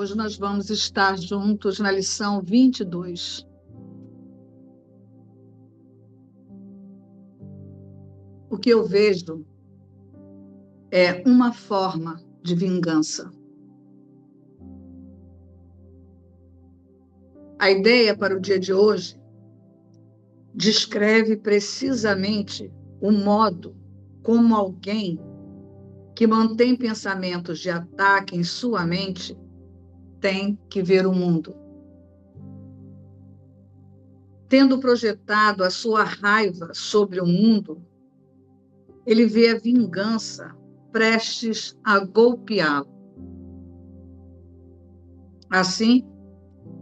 Hoje 0.00 0.16
nós 0.16 0.36
vamos 0.38 0.70
estar 0.70 1.18
juntos 1.18 1.80
na 1.80 1.90
lição 1.90 2.40
22. 2.40 3.44
O 8.48 8.56
que 8.56 8.70
eu 8.70 8.86
vejo 8.86 9.44
é 10.92 11.28
uma 11.28 11.52
forma 11.52 12.22
de 12.44 12.54
vingança. 12.54 13.28
A 17.58 17.68
ideia 17.68 18.16
para 18.16 18.36
o 18.36 18.40
dia 18.40 18.60
de 18.60 18.72
hoje 18.72 19.20
descreve 20.54 21.36
precisamente 21.36 22.72
o 23.00 23.10
modo 23.10 23.74
como 24.22 24.54
alguém 24.54 25.18
que 26.14 26.24
mantém 26.24 26.76
pensamentos 26.76 27.58
de 27.58 27.68
ataque 27.68 28.36
em 28.36 28.44
sua 28.44 28.86
mente 28.86 29.36
tem 30.20 30.58
que 30.68 30.82
ver 30.82 31.06
o 31.06 31.12
mundo. 31.12 31.54
Tendo 34.48 34.78
projetado 34.78 35.62
a 35.62 35.70
sua 35.70 36.04
raiva 36.04 36.70
sobre 36.72 37.20
o 37.20 37.26
mundo, 37.26 37.82
ele 39.06 39.26
vê 39.26 39.50
a 39.50 39.58
vingança 39.58 40.56
prestes 40.90 41.78
a 41.84 41.98
golpeá-lo. 41.98 42.88
Assim, 45.50 46.06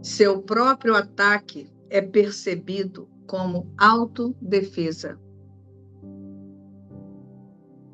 seu 0.01 0.41
próprio 0.41 0.95
ataque 0.95 1.69
é 1.89 2.01
percebido 2.01 3.07
como 3.25 3.71
autodefesa. 3.77 5.19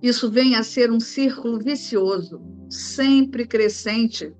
Isso 0.01 0.29
vem 0.29 0.55
a 0.55 0.63
ser 0.63 0.91
um 0.91 0.99
círculo 0.99 1.59
vicioso, 1.59 2.41
sempre 2.69 3.47
crescente, 3.47 4.35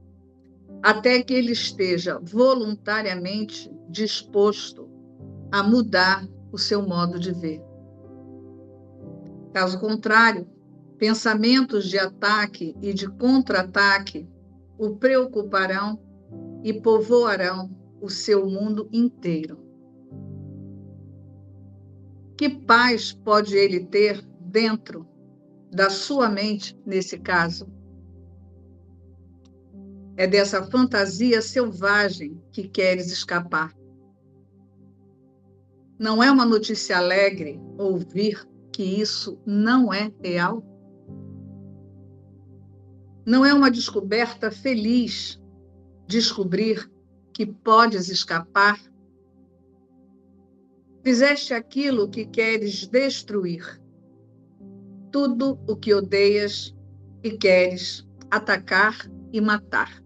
até 0.83 1.23
que 1.23 1.33
ele 1.33 1.53
esteja 1.53 2.19
voluntariamente 2.21 3.71
disposto 3.89 4.89
a 5.49 5.63
mudar 5.63 6.27
o 6.51 6.57
seu 6.57 6.81
modo 6.85 7.17
de 7.17 7.31
ver. 7.31 7.63
Caso 9.53 9.79
contrário, 9.79 10.45
pensamentos 10.97 11.87
de 11.87 11.97
ataque 11.97 12.75
e 12.81 12.93
de 12.93 13.07
contra-ataque 13.07 14.27
o 14.77 14.97
preocuparão 14.97 15.97
e 16.63 16.73
povoarão 16.73 17.71
o 18.01 18.09
seu 18.09 18.45
mundo 18.45 18.89
inteiro. 18.91 19.57
Que 22.35 22.49
paz 22.49 23.13
pode 23.13 23.55
ele 23.55 23.85
ter 23.85 24.21
dentro 24.41 25.07
da 25.71 25.89
sua 25.89 26.27
mente 26.27 26.77
nesse 26.85 27.17
caso? 27.17 27.72
É 30.15 30.27
dessa 30.27 30.63
fantasia 30.63 31.41
selvagem 31.41 32.39
que 32.51 32.67
queres 32.67 33.11
escapar. 33.11 33.73
Não 35.97 36.21
é 36.21 36.29
uma 36.29 36.45
notícia 36.45 36.97
alegre 36.97 37.59
ouvir 37.77 38.47
que 38.71 38.83
isso 38.83 39.39
não 39.45 39.93
é 39.93 40.11
real? 40.21 40.63
Não 43.25 43.45
é 43.45 43.53
uma 43.53 43.71
descoberta 43.71 44.51
feliz 44.51 45.41
descobrir 46.07 46.91
que 47.33 47.45
podes 47.45 48.09
escapar? 48.09 48.79
Fizeste 51.03 51.53
aquilo 51.53 52.09
que 52.09 52.25
queres 52.25 52.85
destruir, 52.87 53.81
tudo 55.11 55.59
o 55.67 55.75
que 55.75 55.93
odeias 55.93 56.75
e 57.23 57.31
queres 57.31 58.07
atacar 58.29 58.95
e 59.31 59.39
matar. 59.39 60.02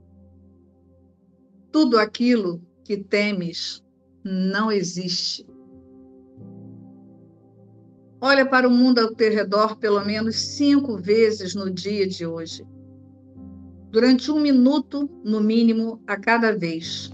Tudo 1.80 2.00
aquilo 2.00 2.60
que 2.84 2.98
temes 2.98 3.84
não 4.24 4.72
existe. 4.72 5.46
Olha 8.20 8.50
para 8.50 8.68
o 8.68 8.72
mundo 8.72 8.98
ao 8.98 9.14
teu 9.14 9.32
redor 9.32 9.76
pelo 9.78 10.04
menos 10.04 10.38
cinco 10.38 10.98
vezes 10.98 11.54
no 11.54 11.70
dia 11.70 12.08
de 12.08 12.26
hoje. 12.26 12.66
Durante 13.92 14.32
um 14.32 14.40
minuto, 14.40 15.08
no 15.24 15.40
mínimo, 15.40 16.02
a 16.08 16.18
cada 16.18 16.52
vez. 16.52 17.12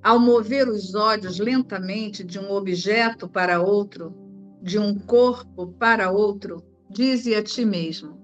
Ao 0.00 0.20
mover 0.20 0.68
os 0.68 0.94
olhos 0.94 1.40
lentamente 1.40 2.22
de 2.22 2.38
um 2.38 2.52
objeto 2.52 3.28
para 3.28 3.60
outro, 3.60 4.14
de 4.62 4.78
um 4.78 4.96
corpo 4.96 5.66
para 5.72 6.12
outro, 6.12 6.62
dize 6.88 7.34
a 7.34 7.42
ti 7.42 7.64
mesmo: 7.64 8.16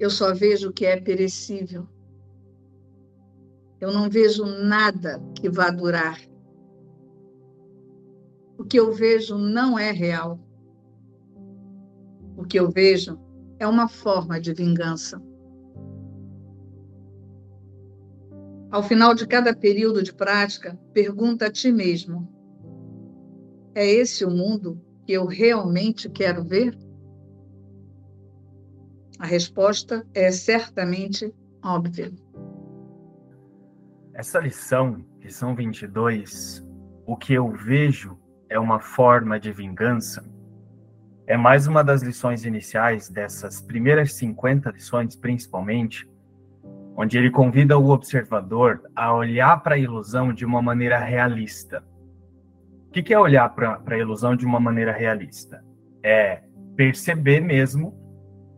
eu 0.00 0.08
só 0.08 0.34
vejo 0.34 0.70
o 0.70 0.72
que 0.72 0.86
é 0.86 0.98
perecível. 0.98 1.86
Eu 3.78 3.92
não 3.92 4.08
vejo 4.08 4.46
nada 4.46 5.22
que 5.34 5.50
vá 5.50 5.70
durar. 5.70 6.18
O 8.56 8.64
que 8.64 8.80
eu 8.80 8.92
vejo 8.92 9.36
não 9.36 9.78
é 9.78 9.92
real. 9.92 10.40
O 12.34 12.44
que 12.44 12.58
eu 12.58 12.70
vejo 12.70 13.20
é 13.58 13.66
uma 13.66 13.88
forma 13.88 14.40
de 14.40 14.54
vingança. 14.54 15.22
Ao 18.70 18.82
final 18.82 19.14
de 19.14 19.26
cada 19.26 19.54
período 19.54 20.02
de 20.02 20.14
prática, 20.14 20.78
pergunta 20.94 21.46
a 21.46 21.52
ti 21.52 21.70
mesmo: 21.70 22.26
é 23.74 23.86
esse 23.86 24.24
o 24.24 24.30
mundo 24.30 24.80
que 25.04 25.12
eu 25.12 25.26
realmente 25.26 26.08
quero 26.08 26.42
ver? 26.42 26.74
A 29.20 29.26
resposta 29.26 30.06
é 30.14 30.30
certamente 30.30 31.30
óbvia. 31.62 32.10
Essa 34.14 34.40
lição, 34.40 35.04
lição 35.20 35.54
22, 35.54 36.66
o 37.04 37.14
que 37.18 37.34
eu 37.34 37.52
vejo 37.52 38.18
é 38.48 38.58
uma 38.58 38.80
forma 38.80 39.38
de 39.38 39.52
vingança, 39.52 40.24
é 41.26 41.36
mais 41.36 41.66
uma 41.66 41.84
das 41.84 42.02
lições 42.02 42.46
iniciais 42.46 43.10
dessas 43.10 43.60
primeiras 43.60 44.14
50 44.14 44.70
lições, 44.70 45.14
principalmente, 45.14 46.08
onde 46.96 47.18
ele 47.18 47.30
convida 47.30 47.76
o 47.76 47.90
observador 47.90 48.80
a 48.96 49.14
olhar 49.14 49.62
para 49.62 49.74
a 49.74 49.78
ilusão 49.78 50.32
de 50.32 50.46
uma 50.46 50.62
maneira 50.62 50.98
realista. 50.98 51.84
O 52.88 52.90
que 52.90 53.12
é 53.12 53.18
olhar 53.18 53.50
para 53.50 53.82
a 53.86 53.98
ilusão 53.98 54.34
de 54.34 54.46
uma 54.46 54.58
maneira 54.58 54.92
realista? 54.92 55.62
É 56.02 56.42
perceber 56.74 57.40
mesmo 57.40 57.99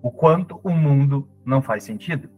o 0.02 0.10
quanto 0.10 0.60
o 0.64 0.70
mundo 0.70 1.28
não 1.44 1.62
faz 1.62 1.84
sentido. 1.84 2.28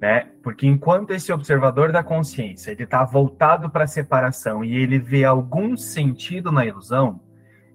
Né? 0.00 0.28
Porque 0.42 0.66
enquanto 0.66 1.10
esse 1.10 1.32
observador 1.32 1.90
da 1.90 2.04
consciência 2.04 2.70
ele 2.70 2.84
está 2.84 3.04
voltado 3.04 3.68
para 3.68 3.84
a 3.84 3.88
separação 3.88 4.64
e 4.64 4.76
ele 4.76 4.98
vê 4.98 5.24
algum 5.24 5.76
sentido 5.76 6.52
na 6.52 6.64
ilusão, 6.64 7.20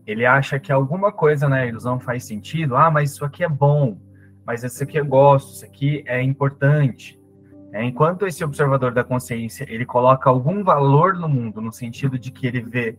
ele 0.05 0.25
acha 0.25 0.59
que 0.59 0.71
alguma 0.71 1.11
coisa 1.11 1.49
na 1.49 1.65
ilusão 1.65 1.99
faz 1.99 2.25
sentido. 2.25 2.77
Ah, 2.77 2.89
mas 2.89 3.11
isso 3.11 3.25
aqui 3.25 3.43
é 3.43 3.49
bom, 3.49 3.97
mas 4.45 4.63
isso 4.63 4.83
aqui 4.83 4.97
eu 4.97 5.05
gosto, 5.05 5.55
isso 5.55 5.65
aqui 5.65 6.03
é 6.05 6.21
importante. 6.21 7.19
É, 7.73 7.83
enquanto 7.83 8.27
esse 8.27 8.43
observador 8.43 8.93
da 8.93 9.03
consciência 9.03 9.65
ele 9.67 9.85
coloca 9.85 10.29
algum 10.29 10.63
valor 10.63 11.15
no 11.15 11.27
mundo 11.27 11.59
no 11.59 11.73
sentido 11.73 12.19
de 12.19 12.31
que 12.31 12.45
ele 12.45 12.61
vê 12.61 12.97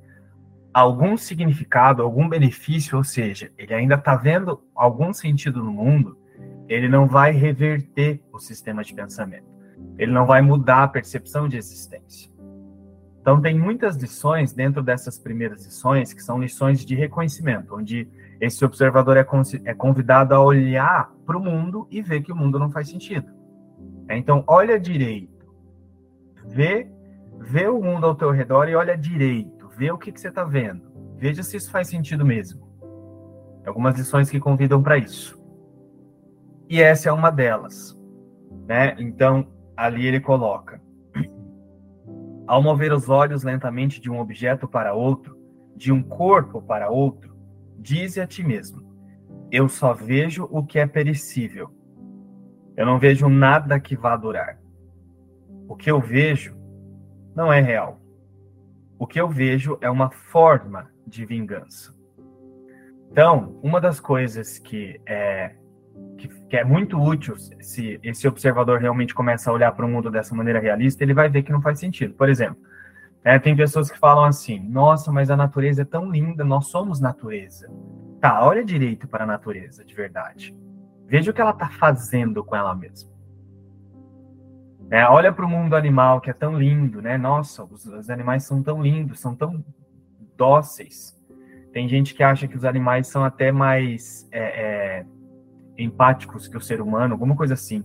algum 0.75 1.17
significado, 1.17 2.03
algum 2.03 2.29
benefício, 2.29 2.99
ou 2.99 3.05
seja, 3.05 3.53
ele 3.57 3.73
ainda 3.73 3.95
está 3.95 4.17
vendo 4.17 4.61
algum 4.75 5.12
sentido 5.12 5.62
no 5.62 5.71
mundo, 5.71 6.19
ele 6.69 6.88
não 6.88 7.06
vai 7.06 7.31
reverter 7.31 8.21
o 8.32 8.41
sistema 8.41 8.82
de 8.82 8.93
pensamento. 8.93 9.47
Ele 9.97 10.11
não 10.11 10.26
vai 10.26 10.43
mudar 10.43 10.82
a 10.82 10.88
percepção 10.88 11.49
de 11.49 11.56
existência. 11.56 12.29
Então, 13.21 13.41
tem 13.41 13.59
muitas 13.59 13.97
lições 13.97 14.53
dentro 14.53 14.82
dessas 14.82 15.19
primeiras 15.19 15.65
lições 15.65 16.12
que 16.12 16.23
são 16.23 16.43
lições 16.43 16.85
de 16.85 16.94
reconhecimento, 16.94 17.75
onde 17.75 18.09
esse 18.41 18.65
observador 18.65 19.17
é, 19.17 19.26
é 19.65 19.75
convidado 19.75 20.35
a 20.35 20.41
olhar 20.41 21.11
para 21.25 21.38
o 21.38 21.43
mundo 21.43 21.87
e 21.91 22.03
ver 22.03 22.23
que 22.23 22.32
o 22.32 22.37
mundo 22.37 22.59
não 22.59 22.71
faz 22.71 22.88
sentido. 22.88 23.31
Então, 24.11 24.43
olha 24.47 24.79
direito, 24.79 25.47
vê, 26.47 26.91
vê 27.38 27.69
o 27.69 27.81
mundo 27.81 28.06
ao 28.06 28.15
teu 28.15 28.31
redor 28.31 28.69
e 28.69 28.75
olha 28.75 28.99
direito 28.99 29.54
vê 29.76 29.91
o 29.91 29.99
que, 29.99 30.12
que 30.12 30.21
você 30.21 30.29
está 30.29 30.44
vendo, 30.44 30.93
veja 31.17 31.43
se 31.43 31.56
isso 31.56 31.71
faz 31.71 31.88
sentido 31.88 32.25
mesmo. 32.25 32.65
Algumas 33.67 33.97
lições 33.97 34.31
que 34.31 34.38
convidam 34.38 34.82
para 34.82 34.99
isso. 34.99 35.41
E 36.69 36.81
essa 36.81 37.09
é 37.09 37.12
uma 37.12 37.31
delas. 37.31 37.99
Né? 38.67 38.94
Então, 38.99 39.47
ali 39.76 40.06
ele 40.06 40.21
coloca: 40.21 40.81
Ao 42.47 42.62
mover 42.62 42.93
os 42.93 43.09
olhos 43.09 43.43
lentamente 43.43 44.00
de 44.00 44.11
um 44.11 44.21
objeto 44.21 44.69
para 44.69 44.94
outro, 44.94 45.38
de 45.76 45.93
um 45.93 46.03
corpo 46.03 46.62
para 46.62 46.91
outro, 46.91 47.37
dize 47.79 48.21
a 48.21 48.26
ti 48.26 48.44
mesmo: 48.44 48.82
Eu 49.50 49.69
só 49.69 49.93
vejo 49.94 50.49
o 50.50 50.65
que 50.65 50.79
é 50.79 50.87
perecível. 50.87 51.71
Eu 52.76 52.85
não 52.85 52.99
vejo 52.99 53.29
nada 53.29 53.79
que 53.79 53.97
vá 53.97 54.17
durar. 54.17 54.59
O 55.69 55.76
que 55.76 55.91
eu 55.91 56.00
vejo 56.00 56.56
não 57.35 57.53
é 57.53 57.61
real. 57.61 58.04
O 58.99 59.06
que 59.06 59.20
eu 59.20 59.29
vejo 59.29 59.79
é 59.81 59.91
uma 59.91 60.11
forma 60.11 60.91
de 61.06 61.25
vingança. 61.25 61.94
Então, 63.11 63.58
uma 63.62 63.81
das 63.81 64.00
coisas 64.00 64.58
que 64.58 65.00
é 65.06 65.55
que, 66.19 66.29
que 66.49 66.56
é 66.56 66.64
muito 66.64 67.00
útil 67.00 67.37
se 67.38 68.00
esse 68.02 68.26
observador 68.26 68.81
realmente 68.81 69.14
começa 69.14 69.49
a 69.50 69.52
olhar 69.52 69.70
para 69.73 69.87
o 69.87 69.88
mundo 69.88 70.11
dessa 70.11 70.35
maneira 70.35 70.58
realista, 70.58 71.05
ele 71.05 71.14
vai 71.14 71.29
ver 71.29 71.43
que 71.43 71.52
não 71.52 71.62
faz 71.62 71.79
sentido. 71.79 72.14
Por 72.14 72.29
exemplo, 72.29 72.56
é, 73.23 73.38
tem 73.38 73.56
pessoas 73.56 73.91
que 73.91 73.99
falam 73.99 74.25
assim: 74.25 74.58
nossa, 74.58 75.12
mas 75.12 75.31
a 75.31 75.37
natureza 75.37 75.82
é 75.82 75.85
tão 75.85 76.11
linda, 76.11 76.44
nós 76.44 76.67
somos 76.67 77.00
natureza. 77.00 77.70
Tá, 78.20 78.44
olha 78.44 78.64
direito 78.64 79.06
para 79.06 79.25
a 79.25 79.26
natureza, 79.26 79.85
de 79.85 79.94
verdade. 79.94 80.55
Veja 81.06 81.31
o 81.31 81.35
que 81.35 81.40
ela 81.40 81.50
está 81.50 81.69
fazendo 81.69 82.43
com 82.43 82.56
ela 82.56 82.75
mesma. 82.75 83.13
É, 84.91 85.05
olha 85.07 85.33
para 85.33 85.45
o 85.45 85.49
mundo 85.49 85.75
animal, 85.75 86.21
que 86.21 86.31
é 86.31 86.33
tão 86.33 86.59
lindo, 86.59 87.01
né? 87.01 87.17
Nossa, 87.17 87.65
os, 87.65 87.85
os 87.87 88.11
animais 88.11 88.45
são 88.45 88.63
tão 88.63 88.83
lindos, 88.83 89.21
são 89.21 89.35
tão 89.35 89.65
dóceis. 90.37 91.15
Tem 91.73 91.89
gente 91.89 92.15
que 92.15 92.23
acha 92.23 92.47
que 92.47 92.57
os 92.57 92.65
animais 92.65 93.09
são 93.09 93.25
até 93.25 93.51
mais 93.51 94.29
é, 94.31 94.41
é, 95.01 95.07
empáticos 95.77 96.47
que 96.47 96.57
o 96.57 96.61
ser 96.61 96.81
humano, 96.81 97.15
alguma 97.15 97.35
coisa 97.35 97.55
assim. 97.55 97.85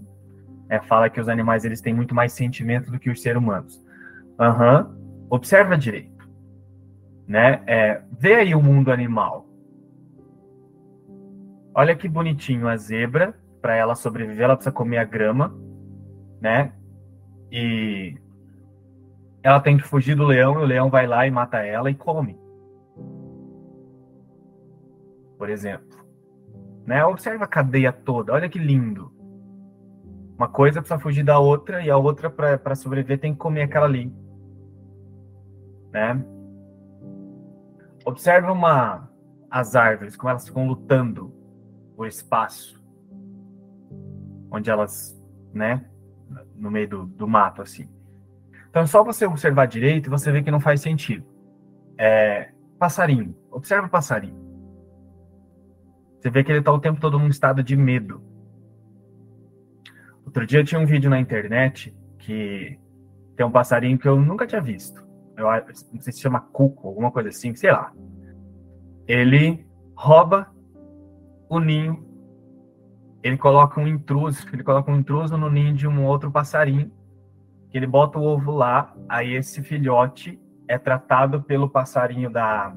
É, 0.70 0.80
fala 0.80 1.10
que 1.10 1.20
os 1.20 1.28
animais 1.28 1.66
eles 1.66 1.82
têm 1.82 1.94
muito 1.94 2.14
mais 2.14 2.34
sentimento 2.34 2.92
do 2.92 3.00
que 3.00 3.10
os 3.10 3.22
seres 3.22 3.42
humanos. 3.42 3.84
Uhum. 4.40 5.26
Observa 5.30 5.76
direito. 5.76 6.30
Né? 7.28 7.64
É, 7.66 8.04
vê 8.12 8.36
aí 8.36 8.54
o 8.54 8.62
mundo 8.62 8.92
animal. 8.92 9.48
Olha 11.74 11.96
que 11.96 12.08
bonitinho 12.08 12.68
a 12.68 12.78
zebra, 12.78 13.34
para 13.62 13.76
ela 13.76 13.96
sobreviver, 13.96 14.46
ela 14.46 14.56
precisa 14.56 14.72
comer 14.72 14.98
a 14.98 15.04
grama, 15.04 15.56
né? 16.42 16.74
E 17.52 18.18
ela 19.42 19.60
tem 19.60 19.78
que 19.78 19.84
fugir 19.84 20.16
do 20.16 20.26
leão, 20.26 20.60
e 20.60 20.64
o 20.64 20.66
leão 20.66 20.90
vai 20.90 21.08
lá 21.08 21.26
e 21.26 21.32
mata 21.32 21.58
ela 21.58 21.90
e 21.90 21.96
come. 21.96 22.40
Por 25.38 25.50
exemplo. 25.50 25.98
Né? 26.86 27.04
Observa 27.06 27.46
a 27.46 27.48
cadeia 27.48 27.92
toda, 27.92 28.34
olha 28.34 28.50
que 28.50 28.60
lindo. 28.60 29.12
Uma 30.38 30.48
coisa 30.48 30.82
precisa 30.82 31.00
fugir 31.00 31.24
da 31.24 31.40
outra, 31.40 31.82
e 31.84 31.90
a 31.90 31.98
outra, 31.98 32.30
para 32.30 32.76
sobreviver, 32.76 33.20
tem 33.20 33.34
que 33.34 33.40
comer 33.40 33.64
aquela 33.64 33.86
ali. 33.86 34.14
Né? 35.92 36.24
Observa 38.06 38.52
uma, 38.52 39.10
as 39.50 39.76
árvores, 39.76 40.16
como 40.16 40.30
elas 40.30 40.48
ficam 40.48 40.68
lutando 40.68 41.34
o 41.98 42.06
espaço 42.06 42.80
onde 44.52 44.70
elas, 44.70 45.18
né, 45.54 45.86
no 46.60 46.70
meio 46.70 46.88
do, 46.88 47.06
do 47.06 47.28
mato, 47.28 47.62
assim. 47.62 47.90
Então, 48.70 48.86
só 48.86 49.04
você 49.04 49.26
observar 49.26 49.66
direito, 49.66 50.10
você 50.10 50.32
vê 50.32 50.44
que 50.44 50.52
não 50.52 50.60
faz 50.60 50.82
sentido. 50.82 51.26
É, 51.98 52.52
passarinho, 52.78 53.36
observa 53.52 53.88
o 53.88 53.90
passarinho. 53.90 54.38
Você 56.20 56.30
vê 56.30 56.44
que 56.44 56.52
ele 56.52 56.60
está 56.60 56.72
o 56.72 56.80
tempo 56.80 57.00
todo 57.00 57.18
num 57.18 57.28
estado 57.30 57.64
de 57.64 57.76
medo. 57.76 58.22
Outro 60.26 60.46
dia 60.46 60.64
tinha 60.64 60.80
um 60.80 60.86
vídeo 60.86 61.10
na 61.10 61.20
internet 61.20 61.96
que 62.20 62.78
tem 63.36 63.46
um 63.46 63.52
passarinho 63.52 63.98
que 63.98 64.08
eu 64.08 64.20
nunca 64.20 64.46
tinha 64.46 64.62
visto. 64.62 65.04
Eu 65.36 65.46
não 65.94 66.02
sei 66.02 66.14
se 66.14 66.20
chama 66.20 66.42
cuco, 66.42 66.88
alguma 66.88 67.10
coisa 67.10 67.30
assim, 67.30 67.56
sei 67.56 67.72
lá. 67.72 67.92
Ele 69.08 69.66
rouba 69.96 70.54
o 71.50 71.60
ninho, 71.60 72.06
ele 73.22 73.38
coloca 73.38 73.80
um 73.80 73.88
intruso, 73.88 74.48
ele 74.52 74.64
coloca 74.64 74.92
um 74.92 74.98
intruso 74.98 75.38
no 75.38 75.50
ninho 75.50 75.74
de 75.74 75.88
um 75.88 76.06
outro 76.06 76.32
passarinho, 76.32 76.92
que 77.70 77.78
ele 77.78 77.88
bota 77.88 78.18
o 78.18 78.24
ovo 78.24 78.52
lá, 78.52 78.94
aí 79.08 79.34
esse 79.34 79.62
filhote 79.62 80.40
é 80.68 80.78
tratado 80.78 81.42
pelo 81.42 81.70
passarinho 81.70 82.30
da, 82.30 82.74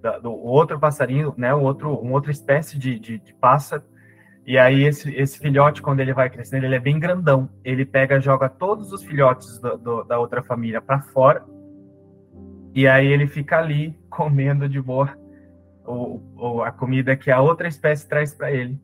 da 0.00 0.18
do 0.18 0.32
outro 0.32 0.78
passarinho, 0.78 1.34
né, 1.36 1.54
um 1.54 1.62
outro, 1.62 1.94
uma 1.94 2.12
outra 2.12 2.30
espécie 2.30 2.78
de, 2.78 2.98
de, 2.98 3.18
de 3.18 3.34
pássaro, 3.34 3.82
e 4.46 4.58
aí 4.58 4.84
esse, 4.84 5.10
esse 5.14 5.38
filhote, 5.38 5.80
quando 5.80 6.00
ele 6.00 6.12
vai 6.12 6.28
crescendo, 6.28 6.66
ele 6.66 6.74
é 6.74 6.80
bem 6.80 6.98
grandão. 6.98 7.48
Ele 7.64 7.84
pega, 7.84 8.20
joga 8.20 8.46
todos 8.48 8.92
os 8.92 9.02
filhotes 9.02 9.58
do, 9.58 9.78
do, 9.78 10.04
da 10.04 10.18
outra 10.18 10.42
família 10.42 10.82
para 10.82 11.00
fora. 11.00 11.42
E 12.74 12.86
aí 12.86 13.06
ele 13.06 13.26
fica 13.26 13.58
ali 13.58 13.98
comendo 14.10 14.68
de 14.68 14.80
boa 14.82 15.16
ou, 15.84 16.22
ou 16.36 16.62
a 16.62 16.72
comida 16.72 17.16
que 17.16 17.30
a 17.30 17.40
outra 17.40 17.68
espécie 17.68 18.08
traz 18.08 18.34
para 18.34 18.50
ele. 18.50 18.80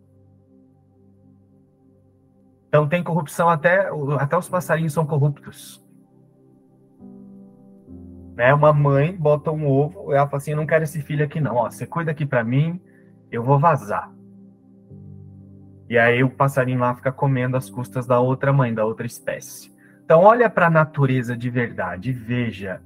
Então 2.69 2.88
tem 2.88 3.02
corrupção 3.02 3.49
até 3.49 3.91
até 4.19 4.37
os 4.37 4.49
passarinhos 4.49 4.93
são 4.93 5.05
corruptos. 5.05 5.85
Né? 8.37 8.55
Uma 8.55 8.73
mãe 8.73 9.17
bota 9.17 9.50
um 9.50 9.69
ovo, 9.69 10.12
ela 10.12 10.26
fala 10.26 10.38
assim, 10.38 10.52
eu 10.52 10.56
não 10.56 10.67
quero 10.67 10.85
esse 10.85 11.02
filho 11.02 11.25
aqui 11.25 11.41
não, 11.41 11.56
ó, 11.56 11.70
você 11.70 11.87
cuida 11.87 12.12
aqui 12.12 12.25
para 12.25 12.44
mim, 12.44 12.81
eu 13.31 13.43
vou 13.43 13.58
vazar. 13.58 14.11
E 15.88 15.99
aí 15.99 16.23
o 16.23 16.31
passarinho 16.31 16.79
lá 16.79 16.94
fica 16.94 17.11
comendo 17.11 17.56
as 17.56 17.69
custas 17.69 18.06
da 18.06 18.20
outra 18.20 18.53
mãe, 18.53 18.73
da 18.73 18.85
outra 18.85 19.05
espécie. 19.05 19.75
Então 20.05 20.23
olha 20.23 20.49
para 20.49 20.69
a 20.69 20.70
natureza 20.70 21.37
de 21.37 21.50
verdade, 21.50 22.12
veja 22.12 22.81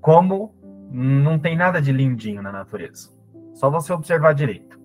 como 0.00 0.54
não 0.90 1.38
tem 1.38 1.56
nada 1.56 1.80
de 1.80 1.92
lindinho 1.92 2.42
na 2.42 2.52
natureza. 2.52 3.10
Só 3.54 3.70
você 3.70 3.92
observar 3.92 4.34
direito. 4.34 4.78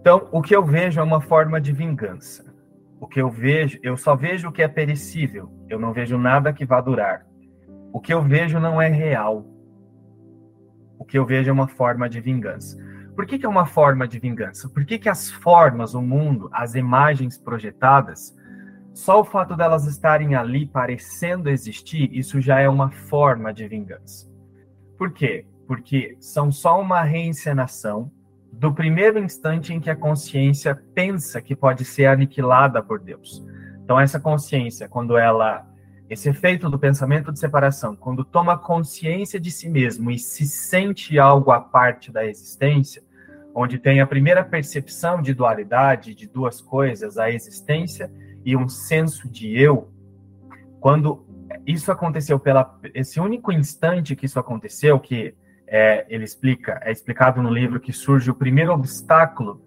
Então, 0.00 0.28
o 0.32 0.40
que 0.40 0.54
eu 0.54 0.64
vejo 0.64 1.00
é 1.00 1.02
uma 1.02 1.20
forma 1.20 1.60
de 1.60 1.72
vingança. 1.72 2.54
O 3.00 3.06
que 3.06 3.20
eu 3.20 3.30
vejo, 3.30 3.78
eu 3.82 3.96
só 3.96 4.16
vejo 4.16 4.48
o 4.48 4.52
que 4.52 4.62
é 4.62 4.68
perecível. 4.68 5.50
Eu 5.68 5.78
não 5.78 5.92
vejo 5.92 6.16
nada 6.16 6.52
que 6.52 6.64
vá 6.64 6.80
durar. 6.80 7.26
O 7.92 8.00
que 8.00 8.12
eu 8.12 8.22
vejo 8.22 8.58
não 8.58 8.80
é 8.80 8.88
real. 8.88 9.46
O 10.98 11.04
que 11.04 11.18
eu 11.18 11.24
vejo 11.24 11.50
é 11.50 11.52
uma 11.52 11.68
forma 11.68 12.08
de 12.08 12.20
vingança. 12.20 12.76
Por 13.14 13.26
que, 13.26 13.38
que 13.38 13.46
é 13.46 13.48
uma 13.48 13.66
forma 13.66 14.06
de 14.06 14.18
vingança? 14.18 14.68
Por 14.68 14.84
que, 14.84 14.98
que 14.98 15.08
as 15.08 15.30
formas, 15.30 15.94
o 15.94 16.00
mundo, 16.00 16.48
as 16.52 16.74
imagens 16.74 17.36
projetadas, 17.36 18.36
só 18.98 19.20
o 19.20 19.24
fato 19.24 19.54
delas 19.54 19.86
estarem 19.86 20.34
ali 20.34 20.66
parecendo 20.66 21.48
existir, 21.48 22.12
isso 22.12 22.40
já 22.40 22.58
é 22.58 22.68
uma 22.68 22.90
forma 22.90 23.54
de 23.54 23.68
vingança. 23.68 24.28
Por 24.98 25.12
quê? 25.12 25.46
Porque 25.68 26.16
são 26.18 26.50
só 26.50 26.80
uma 26.80 27.02
reencenação 27.02 28.10
do 28.52 28.74
primeiro 28.74 29.20
instante 29.20 29.72
em 29.72 29.78
que 29.78 29.88
a 29.88 29.94
consciência 29.94 30.74
pensa 30.96 31.40
que 31.40 31.54
pode 31.54 31.84
ser 31.84 32.06
aniquilada 32.06 32.82
por 32.82 32.98
Deus. 32.98 33.46
Então, 33.84 34.00
essa 34.00 34.18
consciência, 34.18 34.88
quando 34.88 35.16
ela. 35.16 35.64
Esse 36.10 36.28
efeito 36.30 36.68
do 36.68 36.78
pensamento 36.78 37.30
de 37.30 37.38
separação, 37.38 37.94
quando 37.94 38.24
toma 38.24 38.58
consciência 38.58 39.38
de 39.38 39.52
si 39.52 39.68
mesmo 39.68 40.10
e 40.10 40.18
se 40.18 40.44
sente 40.44 41.20
algo 41.20 41.52
à 41.52 41.60
parte 41.60 42.10
da 42.10 42.26
existência, 42.26 43.00
onde 43.54 43.78
tem 43.78 44.00
a 44.00 44.06
primeira 44.08 44.42
percepção 44.42 45.22
de 45.22 45.34
dualidade, 45.34 46.16
de 46.16 46.26
duas 46.26 46.60
coisas, 46.60 47.16
a 47.16 47.30
existência 47.30 48.10
e 48.48 48.56
um 48.56 48.66
senso 48.66 49.28
de 49.28 49.60
eu, 49.60 49.92
quando 50.80 51.22
isso 51.66 51.92
aconteceu 51.92 52.40
pela 52.40 52.78
esse 52.94 53.20
único 53.20 53.52
instante 53.52 54.16
que 54.16 54.24
isso 54.24 54.38
aconteceu, 54.38 54.98
que 54.98 55.34
é, 55.66 56.06
ele 56.08 56.24
explica, 56.24 56.80
é 56.82 56.90
explicado 56.90 57.42
no 57.42 57.52
livro 57.52 57.78
que 57.78 57.92
surge 57.92 58.30
o 58.30 58.34
primeiro 58.34 58.72
obstáculo 58.72 59.60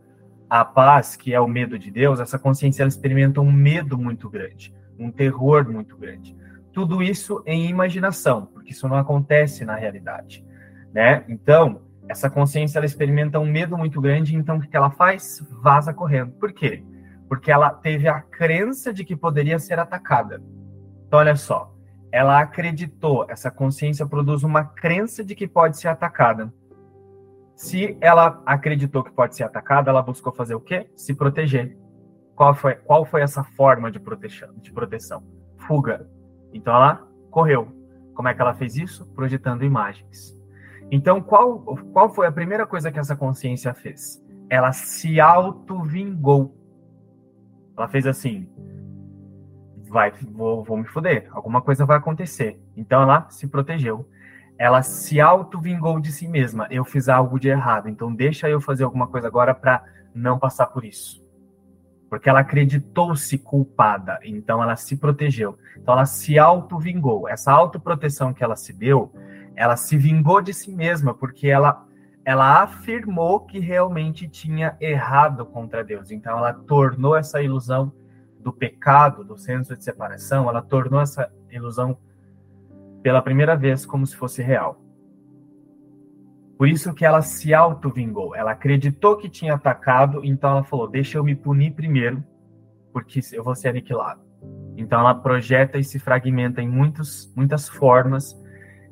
à 0.50 0.66
paz, 0.66 1.16
que 1.16 1.32
é 1.32 1.40
o 1.40 1.48
medo 1.48 1.78
de 1.78 1.92
Deus, 1.92 2.20
essa 2.20 2.40
consciência 2.40 2.82
ela 2.82 2.90
experimenta 2.90 3.40
um 3.40 3.52
medo 3.52 4.00
muito 4.00 4.28
grande, 4.28 4.74
um 4.98 5.12
terror 5.12 5.70
muito 5.70 5.96
grande. 5.96 6.36
Tudo 6.74 7.04
isso 7.04 7.44
em 7.46 7.70
imaginação, 7.70 8.48
porque 8.48 8.72
isso 8.72 8.90
não 8.90 8.98
acontece 8.98 9.64
na 9.64 9.76
realidade, 9.76 10.44
né? 10.92 11.24
Então, 11.30 11.84
essa 12.10 12.32
consciência 12.32 12.80
ela 12.80 12.86
experimenta 12.88 13.38
um 13.38 13.46
medo 13.46 13.78
muito 13.78 14.02
grande, 14.02 14.36
então 14.36 14.58
o 14.58 14.60
que 14.60 14.76
ela 14.76 14.90
faz? 14.90 15.46
Vaza 15.62 15.94
correndo. 15.94 16.32
Por 16.32 16.52
quê? 16.52 16.84
Porque 17.32 17.50
ela 17.50 17.70
teve 17.70 18.10
a 18.10 18.20
crença 18.20 18.94
de 18.94 19.06
que 19.06 19.16
poderia 19.16 19.58
ser 19.58 19.80
atacada. 19.80 20.44
Então, 21.08 21.18
olha 21.18 21.38
só, 21.38 21.74
ela 22.12 22.42
acreditou, 22.42 23.26
essa 23.30 23.50
consciência 23.50 24.06
produz 24.06 24.44
uma 24.44 24.66
crença 24.66 25.24
de 25.24 25.34
que 25.34 25.48
pode 25.48 25.80
ser 25.80 25.88
atacada. 25.88 26.54
Se 27.56 27.98
ela 28.02 28.44
acreditou 28.46 29.02
que 29.02 29.14
pode 29.14 29.38
ser 29.38 29.46
atacada, 29.46 29.90
ela 29.90 30.02
buscou 30.02 30.34
fazer 30.34 30.56
o 30.56 30.60
quê? 30.60 30.92
Se 30.94 31.14
proteger. 31.14 31.78
Qual 32.36 32.54
foi, 32.54 32.76
qual 32.76 33.06
foi 33.06 33.22
essa 33.22 33.46
forma 33.46 33.90
de 33.90 33.98
proteção, 33.98 34.54
de 34.58 34.74
proteção? 34.74 35.24
Fuga. 35.56 36.06
Então 36.52 36.76
ela 36.76 37.08
correu. 37.30 37.66
Como 38.14 38.28
é 38.28 38.34
que 38.34 38.42
ela 38.42 38.54
fez 38.54 38.76
isso? 38.76 39.06
Projetando 39.16 39.64
imagens. 39.64 40.38
Então, 40.92 41.22
qual, 41.22 41.62
qual 41.94 42.14
foi 42.14 42.28
a 42.28 42.32
primeira 42.32 42.68
coisa 42.68 42.92
que 42.92 43.00
essa 43.00 43.16
consciência 43.16 43.74
fez? 43.74 44.22
Ela 44.50 44.74
se 44.74 45.22
auto-vingou. 45.22 46.60
Ela 47.78 47.88
fez 47.88 48.06
assim: 48.06 48.48
vai, 49.92 50.12
vou, 50.32 50.64
vou 50.64 50.78
me 50.78 50.86
foder, 50.86 51.28
alguma 51.32 51.62
coisa 51.62 51.86
vai 51.86 51.98
acontecer. 51.98 52.60
Então 52.76 53.04
ela 53.04 53.30
se 53.30 53.48
protegeu. 53.48 54.08
Ela 54.58 54.82
se 54.82 55.20
auto-vingou 55.20 56.00
de 56.00 56.12
si 56.12 56.28
mesma. 56.28 56.68
Eu 56.70 56.86
fiz 56.86 57.10
algo 57.10 57.40
de 57.40 57.50
errado, 57.50 57.90
então 57.90 58.14
deixa 58.14 58.50
eu 58.50 58.62
fazer 58.62 58.84
alguma 58.84 59.08
coisa 59.08 59.28
agora 59.28 59.54
para 59.54 59.84
não 60.16 60.40
passar 60.40 60.68
por 60.68 60.86
isso. 60.86 61.22
Porque 62.10 62.30
ela 62.30 62.42
acreditou-se 62.42 63.38
culpada, 63.38 64.20
então 64.24 64.62
ela 64.62 64.76
se 64.76 64.98
protegeu. 64.98 65.58
Então 65.78 65.94
ela 65.94 66.06
se 66.06 66.38
auto-vingou. 66.38 67.28
Essa 67.28 67.52
autoproteção 67.52 68.34
que 68.34 68.44
ela 68.44 68.56
se 68.56 68.74
deu, 68.74 69.12
ela 69.56 69.76
se 69.76 69.98
vingou 69.98 70.42
de 70.42 70.54
si 70.54 70.72
mesma, 70.72 71.14
porque 71.14 71.48
ela 71.48 71.86
ela 72.32 72.64
afirmou 72.64 73.42
que 73.42 73.60
realmente 73.60 74.28
tinha 74.28 74.78
errado 74.80 75.46
contra 75.46 75.84
Deus. 75.84 76.12
Então, 76.12 76.38
ela 76.38 76.54
tornou 76.54 77.16
essa 77.16 77.42
ilusão 77.42 77.92
do 78.40 78.52
pecado, 78.52 79.24
do 79.24 79.38
senso 79.38 79.76
de 79.76 79.84
separação, 79.84 80.50
ela 80.50 80.62
tornou 80.62 81.00
essa 81.00 81.32
ilusão 81.52 81.98
pela 83.04 83.22
primeira 83.22 83.56
vez 83.56 83.86
como 83.86 84.06
se 84.06 84.16
fosse 84.16 84.42
real. 84.42 84.82
Por 86.58 86.68
isso 86.68 86.94
que 86.94 87.04
ela 87.04 87.22
se 87.22 87.54
auto-vingou. 87.54 88.36
Ela 88.36 88.52
acreditou 88.52 89.18
que 89.18 89.28
tinha 89.28 89.56
atacado, 89.56 90.24
então 90.24 90.52
ela 90.52 90.64
falou: 90.64 90.88
Deixa 90.88 91.18
eu 91.18 91.24
me 91.24 91.36
punir 91.36 91.74
primeiro, 91.74 92.24
porque 92.94 93.20
eu 93.34 93.44
vou 93.44 93.56
ser 93.56 93.70
aniquilado. 93.70 94.22
Então 94.78 95.00
ela 95.00 95.16
projeta 95.16 95.78
e 95.78 95.84
se 95.84 96.00
fragmenta 96.00 96.62
em 96.62 96.70
muitos, 96.70 97.34
muitas 97.36 97.68
formas, 97.68 98.40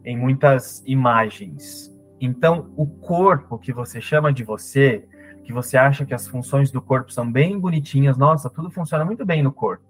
em 0.04 0.18
muitas 0.18 0.84
imagens. 0.86 1.92
Então, 2.20 2.72
o 2.76 2.86
corpo 2.86 3.58
que 3.58 3.72
você 3.72 4.02
chama 4.02 4.34
de 4.34 4.44
você, 4.44 5.08
que 5.44 5.54
você 5.54 5.78
acha 5.78 6.06
que 6.06 6.14
as 6.14 6.28
funções 6.28 6.70
do 6.72 6.82
corpo 6.82 7.12
são 7.12 7.32
bem 7.32 7.58
bonitinhas, 7.60 8.18
nossa, 8.18 8.50
tudo 8.50 8.70
funciona 8.70 9.06
muito 9.06 9.26
bem 9.26 9.42
no 9.42 9.52
corpo. 9.52 9.84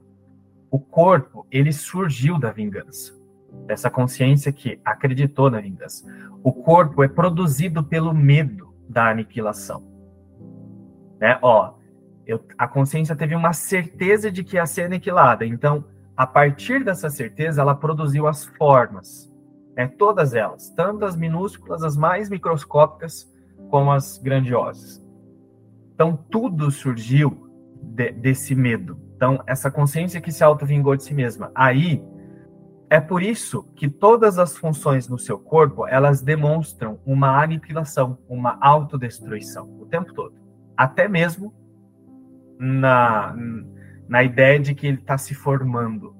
O 0.70 0.80
corpo, 0.80 1.48
ele 1.50 1.72
surgiu 1.72 2.38
da 2.38 2.52
vingança. 2.52 3.18
Dessa 3.66 3.90
consciência 3.90 4.52
que 4.52 4.80
acreditou 4.86 5.50
na 5.50 5.60
vingança. 5.60 6.08
O 6.44 6.54
corpo 6.54 7.04
é 7.04 7.08
produzido 7.08 7.84
pelo 7.84 8.14
medo 8.14 8.74
da 8.88 9.10
aniquilação. 9.10 9.84
Né? 11.20 11.40
Ó, 11.42 11.74
eu, 12.28 12.46
a 12.58 12.68
consciência 12.68 13.16
teve 13.16 13.34
uma 13.34 13.54
certeza 13.54 14.32
de 14.32 14.44
que 14.44 14.58
ia 14.58 14.66
ser 14.68 14.84
aniquilada. 14.84 15.46
Então, 15.46 15.84
a 16.16 16.28
partir 16.28 16.84
dessa 16.84 17.10
certeza, 17.10 17.62
ela 17.62 17.74
produziu 17.74 18.28
as 18.28 18.46
formas 18.46 19.30
é, 19.80 19.88
todas 19.88 20.34
elas, 20.34 20.70
tanto 20.72 21.06
as 21.06 21.16
minúsculas, 21.16 21.84
as 21.84 21.96
mais 21.96 22.30
microscópicas, 22.30 23.32
como 23.70 23.94
as 23.94 24.18
grandiosas. 24.18 25.02
Então, 25.94 26.20
tudo 26.30 26.70
surgiu 26.70 27.50
de, 27.82 28.12
desse 28.12 28.54
medo. 28.54 29.00
Então, 29.16 29.42
essa 29.48 29.72
consciência 29.72 30.20
que 30.20 30.34
se 30.34 30.44
auto-vingou 30.44 30.98
de 30.98 31.06
si 31.06 31.14
mesma. 31.14 31.50
Aí, 31.56 32.04
é 32.90 33.00
por 33.00 33.24
isso 33.24 33.64
que 33.74 33.88
todas 33.88 34.38
as 34.38 34.58
funções 34.58 35.08
no 35.08 35.18
seu 35.18 35.40
corpo, 35.40 35.88
elas 35.88 36.22
demonstram 36.22 37.00
uma 37.06 37.42
aniquilação, 37.42 38.18
uma 38.28 38.58
autodestruição, 38.60 39.80
o 39.80 39.86
tempo 39.86 40.14
todo. 40.14 40.36
Até 40.76 41.08
mesmo 41.08 41.54
na, 42.60 43.34
na 44.10 44.26
ideia 44.26 44.60
de 44.60 44.76
que 44.76 44.88
ele 44.88 44.98
está 44.98 45.18
se 45.18 45.34
formando. 45.34 46.14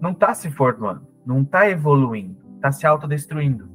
Não 0.00 0.12
está 0.12 0.32
se 0.32 0.50
formando, 0.50 1.06
não 1.26 1.42
está 1.42 1.68
evoluindo 1.68 2.41
está 2.62 2.70
se 2.70 2.86
autodestruindo. 2.86 3.68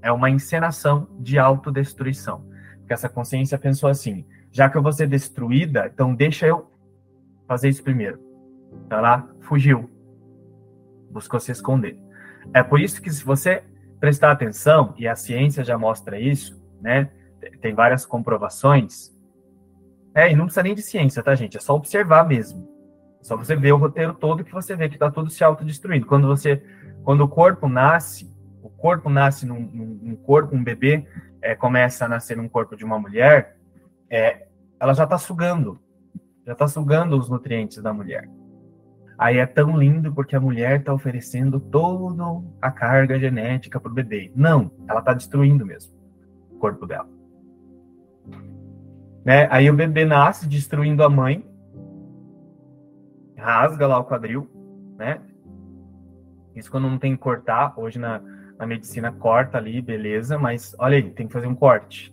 É 0.00 0.10
uma 0.10 0.30
encenação 0.30 1.06
de 1.20 1.38
autodestruição. 1.38 2.46
Porque 2.78 2.94
essa 2.94 3.08
consciência 3.08 3.58
pensou 3.58 3.90
assim: 3.90 4.24
já 4.50 4.70
que 4.70 4.78
eu 4.78 4.82
vou 4.82 4.92
ser 4.92 5.06
destruída, 5.06 5.90
então 5.92 6.14
deixa 6.14 6.46
eu 6.46 6.70
fazer 7.46 7.68
isso 7.68 7.82
primeiro. 7.82 8.18
Tá 8.88 9.00
lá, 9.00 9.28
fugiu. 9.40 9.90
Buscou 11.10 11.38
se 11.38 11.52
esconder. 11.52 11.98
É 12.54 12.62
por 12.62 12.80
isso 12.80 13.02
que, 13.02 13.10
se 13.10 13.24
você 13.24 13.62
prestar 14.00 14.30
atenção, 14.30 14.94
e 14.96 15.06
a 15.06 15.14
ciência 15.14 15.64
já 15.64 15.76
mostra 15.76 16.18
isso, 16.18 16.62
né? 16.80 17.10
Tem 17.60 17.74
várias 17.74 18.06
comprovações. 18.06 19.14
É, 20.14 20.30
e 20.30 20.36
não 20.36 20.44
precisa 20.44 20.62
nem 20.62 20.74
de 20.74 20.82
ciência, 20.82 21.22
tá, 21.22 21.34
gente? 21.34 21.56
É 21.56 21.60
só 21.60 21.74
observar 21.74 22.26
mesmo. 22.26 22.75
Só 23.26 23.36
você 23.36 23.56
ver 23.56 23.72
o 23.72 23.76
roteiro 23.76 24.14
todo 24.14 24.44
que 24.44 24.52
você 24.52 24.76
vê 24.76 24.88
que 24.88 24.94
está 24.94 25.10
tudo 25.10 25.30
se 25.30 25.42
autodestruindo. 25.42 26.06
Quando 26.06 26.28
você 26.28 26.62
quando 27.02 27.22
o 27.22 27.28
corpo 27.28 27.68
nasce, 27.68 28.32
o 28.62 28.68
corpo 28.68 29.10
nasce 29.10 29.44
num, 29.44 29.60
num 29.60 30.14
corpo, 30.14 30.54
um 30.54 30.62
bebê 30.62 31.04
é, 31.42 31.52
começa 31.56 32.04
a 32.04 32.08
nascer 32.08 32.36
num 32.36 32.48
corpo 32.48 32.76
de 32.76 32.84
uma 32.84 33.00
mulher, 33.00 33.56
é, 34.08 34.46
ela 34.78 34.94
já 34.94 35.02
está 35.02 35.18
sugando, 35.18 35.76
já 36.46 36.52
está 36.52 36.68
sugando 36.68 37.18
os 37.18 37.28
nutrientes 37.28 37.82
da 37.82 37.92
mulher. 37.92 38.30
Aí 39.18 39.38
é 39.38 39.46
tão 39.46 39.76
lindo 39.76 40.12
porque 40.12 40.36
a 40.36 40.40
mulher 40.40 40.78
está 40.78 40.94
oferecendo 40.94 41.58
toda 41.58 42.44
a 42.62 42.70
carga 42.70 43.18
genética 43.18 43.80
para 43.80 43.90
o 43.90 43.94
bebê. 43.94 44.30
Não, 44.36 44.70
ela 44.88 45.00
está 45.00 45.12
destruindo 45.12 45.66
mesmo 45.66 45.92
o 46.52 46.58
corpo 46.58 46.86
dela. 46.86 47.08
Né? 49.24 49.48
Aí 49.50 49.68
o 49.68 49.74
bebê 49.74 50.04
nasce 50.04 50.46
destruindo 50.46 51.02
a 51.02 51.10
mãe, 51.10 51.44
rasga 53.46 53.86
lá 53.86 53.96
o 53.96 54.04
quadril, 54.04 54.50
né? 54.98 55.20
Isso 56.56 56.68
quando 56.68 56.90
não 56.90 56.98
tem 56.98 57.14
que 57.14 57.22
cortar, 57.22 57.78
hoje 57.78 57.96
na, 57.96 58.20
na 58.58 58.66
medicina 58.66 59.12
corta 59.12 59.56
ali, 59.56 59.80
beleza, 59.80 60.36
mas 60.36 60.74
olha 60.80 60.96
aí, 60.96 61.10
tem 61.10 61.28
que 61.28 61.32
fazer 61.32 61.46
um 61.46 61.54
corte. 61.54 62.12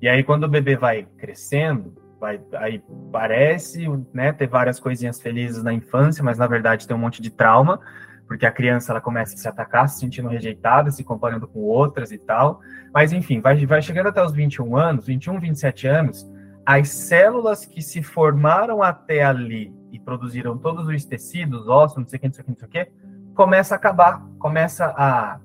E 0.00 0.08
aí 0.08 0.24
quando 0.24 0.44
o 0.44 0.48
bebê 0.48 0.76
vai 0.76 1.06
crescendo, 1.18 1.94
vai, 2.18 2.40
aí 2.54 2.82
parece 3.12 3.86
né, 4.14 4.32
ter 4.32 4.46
várias 4.46 4.80
coisinhas 4.80 5.20
felizes 5.20 5.62
na 5.62 5.74
infância, 5.74 6.24
mas 6.24 6.38
na 6.38 6.46
verdade 6.46 6.88
tem 6.88 6.96
um 6.96 7.00
monte 7.00 7.20
de 7.20 7.28
trauma, 7.28 7.78
porque 8.26 8.46
a 8.46 8.50
criança 8.50 8.92
ela 8.92 9.00
começa 9.00 9.34
a 9.34 9.36
se 9.36 9.46
atacar, 9.46 9.90
se 9.90 10.00
sentindo 10.00 10.28
rejeitada, 10.28 10.90
se 10.90 11.04
comparando 11.04 11.46
com 11.46 11.60
outras 11.60 12.10
e 12.12 12.18
tal. 12.18 12.60
Mas 12.94 13.12
enfim, 13.12 13.42
vai, 13.42 13.66
vai 13.66 13.82
chegando 13.82 14.08
até 14.08 14.24
os 14.24 14.32
21 14.32 14.74
anos, 14.74 15.06
21, 15.06 15.38
27 15.38 15.86
anos, 15.86 16.26
as 16.64 16.88
células 16.88 17.66
que 17.66 17.82
se 17.82 18.02
formaram 18.02 18.82
até 18.82 19.22
ali 19.22 19.81
e 19.92 20.00
produziram 20.00 20.56
todos 20.56 20.88
os 20.88 21.04
tecidos, 21.04 21.68
ossos, 21.68 21.98
não 21.98 22.08
sei 22.08 22.16
o 22.16 22.20
que, 22.20 22.26
não 22.28 22.34
sei 22.34 22.42
o 22.42 22.44
que, 22.44 22.50
não 22.50 22.58
sei 22.58 22.68
o 22.68 22.70
que, 22.70 22.92
começa 23.34 23.74
a 23.74 23.76
acabar, 23.76 24.26
começa 24.38 24.86
a, 24.86 25.38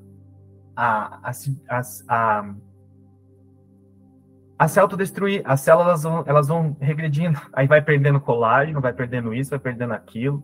a, 0.75 1.19
a, 1.23 1.31
a, 1.69 1.81
a, 2.07 2.53
a 4.57 4.67
se 4.67 4.79
autodestruir. 4.79 5.41
As 5.45 5.61
células 5.61 6.03
vão, 6.03 6.23
elas 6.25 6.47
vão 6.47 6.75
regredindo, 6.79 7.39
aí 7.53 7.67
vai 7.67 7.81
perdendo 7.81 8.19
colágeno, 8.19 8.81
vai 8.81 8.93
perdendo 8.93 9.33
isso, 9.33 9.49
vai 9.51 9.59
perdendo 9.59 9.93
aquilo, 9.93 10.43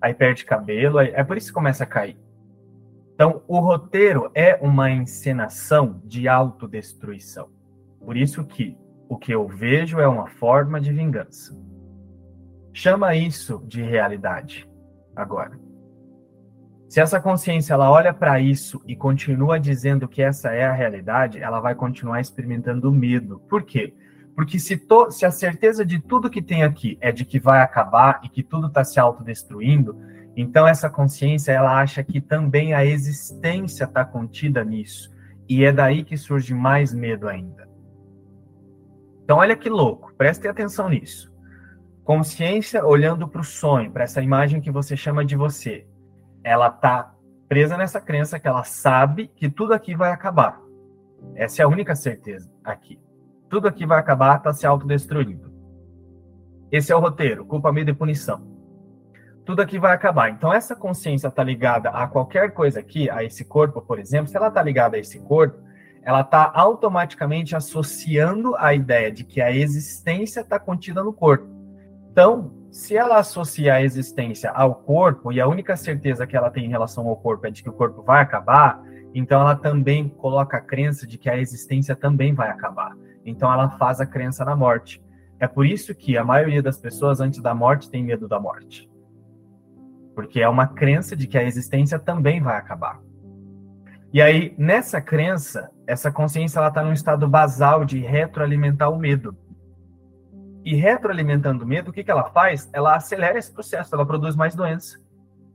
aí 0.00 0.12
perde 0.12 0.44
cabelo, 0.44 0.98
aí, 0.98 1.12
é 1.14 1.22
por 1.22 1.36
isso 1.36 1.48
que 1.48 1.54
começa 1.54 1.84
a 1.84 1.86
cair. 1.86 2.18
Então, 3.14 3.42
o 3.46 3.60
roteiro 3.60 4.28
é 4.34 4.58
uma 4.60 4.90
encenação 4.90 6.02
de 6.04 6.26
autodestruição. 6.26 7.48
Por 8.04 8.16
isso 8.16 8.44
que 8.44 8.76
o 9.08 9.16
que 9.16 9.32
eu 9.32 9.46
vejo 9.46 10.00
é 10.00 10.08
uma 10.08 10.26
forma 10.26 10.80
de 10.80 10.92
vingança. 10.92 11.56
Chama 12.76 13.14
isso 13.14 13.62
de 13.68 13.80
realidade 13.82 14.68
agora. 15.14 15.56
Se 16.88 17.00
essa 17.00 17.20
consciência 17.20 17.72
ela 17.72 17.88
olha 17.88 18.12
para 18.12 18.40
isso 18.40 18.82
e 18.84 18.96
continua 18.96 19.60
dizendo 19.60 20.08
que 20.08 20.20
essa 20.20 20.50
é 20.50 20.64
a 20.64 20.72
realidade, 20.72 21.38
ela 21.38 21.60
vai 21.60 21.76
continuar 21.76 22.20
experimentando 22.20 22.90
medo. 22.90 23.38
Por 23.48 23.62
quê? 23.62 23.94
Porque 24.34 24.58
se, 24.58 24.76
to, 24.76 25.08
se 25.12 25.24
a 25.24 25.30
certeza 25.30 25.86
de 25.86 26.00
tudo 26.00 26.28
que 26.28 26.42
tem 26.42 26.64
aqui 26.64 26.98
é 27.00 27.12
de 27.12 27.24
que 27.24 27.38
vai 27.38 27.60
acabar 27.62 28.20
e 28.24 28.28
que 28.28 28.42
tudo 28.42 28.66
está 28.66 28.82
se 28.82 28.98
autodestruindo, 28.98 29.96
então 30.36 30.66
essa 30.66 30.90
consciência 30.90 31.52
ela 31.52 31.80
acha 31.80 32.02
que 32.02 32.20
também 32.20 32.74
a 32.74 32.84
existência 32.84 33.84
está 33.84 34.04
contida 34.04 34.64
nisso. 34.64 35.14
E 35.48 35.64
é 35.64 35.70
daí 35.70 36.02
que 36.02 36.16
surge 36.16 36.52
mais 36.52 36.92
medo 36.92 37.28
ainda. 37.28 37.68
Então 39.22 39.38
olha 39.38 39.56
que 39.56 39.70
louco, 39.70 40.12
prestem 40.16 40.50
atenção 40.50 40.88
nisso. 40.88 41.33
Consciência 42.04 42.84
olhando 42.84 43.26
para 43.26 43.40
o 43.40 43.44
sonho, 43.44 43.90
para 43.90 44.04
essa 44.04 44.20
imagem 44.20 44.60
que 44.60 44.70
você 44.70 44.94
chama 44.94 45.24
de 45.24 45.36
você. 45.36 45.86
Ela 46.42 46.68
está 46.68 47.14
presa 47.48 47.78
nessa 47.78 47.98
crença 47.98 48.38
que 48.38 48.46
ela 48.46 48.62
sabe 48.62 49.26
que 49.28 49.48
tudo 49.48 49.72
aqui 49.72 49.94
vai 49.94 50.10
acabar. 50.10 50.60
Essa 51.34 51.62
é 51.62 51.64
a 51.64 51.68
única 51.68 51.96
certeza 51.96 52.52
aqui. 52.62 53.00
Tudo 53.48 53.68
aqui 53.68 53.86
vai 53.86 53.98
acabar, 53.98 54.36
está 54.36 54.52
se 54.52 54.66
autodestruindo. 54.66 55.50
Esse 56.70 56.92
é 56.92 56.96
o 56.96 57.00
roteiro, 57.00 57.46
culpa, 57.46 57.72
medo 57.72 57.90
e 57.90 57.94
punição. 57.94 58.52
Tudo 59.46 59.62
aqui 59.62 59.78
vai 59.78 59.94
acabar. 59.94 60.28
Então, 60.28 60.52
essa 60.52 60.76
consciência 60.76 61.28
está 61.28 61.42
ligada 61.42 61.88
a 61.88 62.06
qualquer 62.06 62.52
coisa 62.52 62.80
aqui, 62.80 63.08
a 63.08 63.24
esse 63.24 63.46
corpo, 63.46 63.80
por 63.80 63.98
exemplo. 63.98 64.28
Se 64.28 64.36
ela 64.36 64.48
está 64.48 64.62
ligada 64.62 64.96
a 64.96 65.00
esse 65.00 65.20
corpo, 65.20 65.58
ela 66.02 66.20
está 66.20 66.50
automaticamente 66.54 67.56
associando 67.56 68.54
a 68.56 68.74
ideia 68.74 69.10
de 69.10 69.24
que 69.24 69.40
a 69.40 69.50
existência 69.50 70.40
está 70.40 70.58
contida 70.58 71.02
no 71.02 71.12
corpo. 71.12 71.53
Então, 72.14 72.52
se 72.70 72.96
ela 72.96 73.18
associa 73.18 73.74
a 73.74 73.82
existência 73.82 74.48
ao 74.52 74.72
corpo, 74.72 75.32
e 75.32 75.40
a 75.40 75.48
única 75.48 75.76
certeza 75.76 76.24
que 76.28 76.36
ela 76.36 76.48
tem 76.48 76.64
em 76.64 76.68
relação 76.68 77.08
ao 77.08 77.16
corpo 77.16 77.44
é 77.44 77.50
de 77.50 77.60
que 77.60 77.68
o 77.68 77.72
corpo 77.72 78.04
vai 78.04 78.22
acabar, 78.22 78.80
então 79.12 79.40
ela 79.40 79.56
também 79.56 80.08
coloca 80.08 80.58
a 80.58 80.60
crença 80.60 81.08
de 81.08 81.18
que 81.18 81.28
a 81.28 81.36
existência 81.36 81.96
também 81.96 82.32
vai 82.32 82.50
acabar. 82.50 82.96
Então 83.26 83.52
ela 83.52 83.68
faz 83.70 84.00
a 84.00 84.06
crença 84.06 84.44
na 84.44 84.54
morte. 84.54 85.02
É 85.40 85.48
por 85.48 85.66
isso 85.66 85.92
que 85.92 86.16
a 86.16 86.22
maioria 86.22 86.62
das 86.62 86.78
pessoas 86.78 87.20
antes 87.20 87.42
da 87.42 87.52
morte 87.52 87.90
tem 87.90 88.04
medo 88.04 88.28
da 88.28 88.38
morte. 88.38 88.88
Porque 90.14 90.40
é 90.40 90.48
uma 90.48 90.68
crença 90.68 91.16
de 91.16 91.26
que 91.26 91.36
a 91.36 91.42
existência 91.42 91.98
também 91.98 92.40
vai 92.40 92.56
acabar. 92.56 93.00
E 94.12 94.22
aí, 94.22 94.54
nessa 94.56 95.00
crença, 95.00 95.68
essa 95.84 96.12
consciência 96.12 96.60
ela 96.60 96.68
está 96.68 96.80
num 96.80 96.92
estado 96.92 97.26
basal 97.26 97.84
de 97.84 97.98
retroalimentar 97.98 98.88
o 98.92 98.96
medo. 98.96 99.36
E 100.64 100.74
retroalimentando 100.74 101.62
o 101.62 101.66
medo, 101.66 101.90
o 101.90 101.92
que, 101.92 102.02
que 102.02 102.10
ela 102.10 102.24
faz? 102.24 102.70
Ela 102.72 102.96
acelera 102.96 103.38
esse 103.38 103.52
processo, 103.52 103.94
ela 103.94 104.06
produz 104.06 104.34
mais 104.34 104.54
doença. 104.54 104.98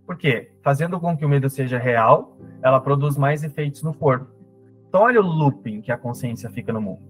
Por 0.06 0.18
quê? 0.18 0.51
Fazendo 0.63 1.00
com 1.00 1.18
que 1.18 1.25
o 1.25 1.30
medo 1.30 1.50
seja 1.50 1.78
real, 1.78 2.38
ela 2.62 2.80
produz 2.80 3.18
mais 3.18 3.44
efeitos 3.44 3.82
no 3.84 3.94
corpo. 3.94 4.28
Então, 4.88 5.01
olha 5.01 5.20
o 5.22 5.25
looping 5.25 5.82
que 5.82 5.92
a 5.92 5.98
consciência 5.98 6.50
fica 6.50 6.74
no 6.74 6.82
mundo. 6.82 7.01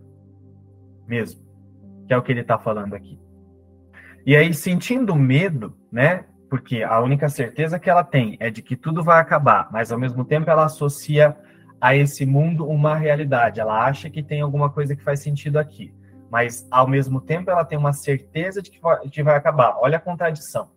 Mesmo. 1.07 1.41
Que 2.07 2.13
é 2.13 2.17
o 2.17 2.21
que 2.21 2.31
ele 2.31 2.41
está 2.41 2.57
falando 2.57 2.93
aqui. 2.93 3.19
E 4.25 4.35
aí, 4.35 4.53
sentindo 4.53 5.15
medo, 5.15 5.75
né? 5.91 6.25
Porque 6.49 6.83
a 6.83 6.99
única 6.99 7.29
certeza 7.29 7.79
que 7.79 7.89
ela 7.89 8.03
tem 8.03 8.35
é 8.39 8.49
de 8.49 8.61
que 8.61 8.75
tudo 8.75 9.03
vai 9.03 9.19
acabar, 9.19 9.69
mas 9.71 9.91
ao 9.91 9.99
mesmo 9.99 10.25
tempo 10.25 10.49
ela 10.49 10.65
associa 10.65 11.37
a 11.79 11.95
esse 11.95 12.25
mundo 12.25 12.67
uma 12.67 12.95
realidade. 12.95 13.59
Ela 13.59 13.85
acha 13.85 14.09
que 14.09 14.21
tem 14.21 14.41
alguma 14.41 14.69
coisa 14.69 14.95
que 14.95 15.03
faz 15.03 15.21
sentido 15.21 15.57
aqui, 15.57 15.93
mas 16.29 16.67
ao 16.69 16.87
mesmo 16.87 17.19
tempo 17.19 17.49
ela 17.49 17.65
tem 17.65 17.77
uma 17.77 17.93
certeza 17.93 18.61
de 18.61 18.69
que 18.69 18.79
vai, 19.23 19.35
acabar. 19.35 19.77
Olha 19.79 19.97
a 19.97 20.01
contradição. 20.01 20.69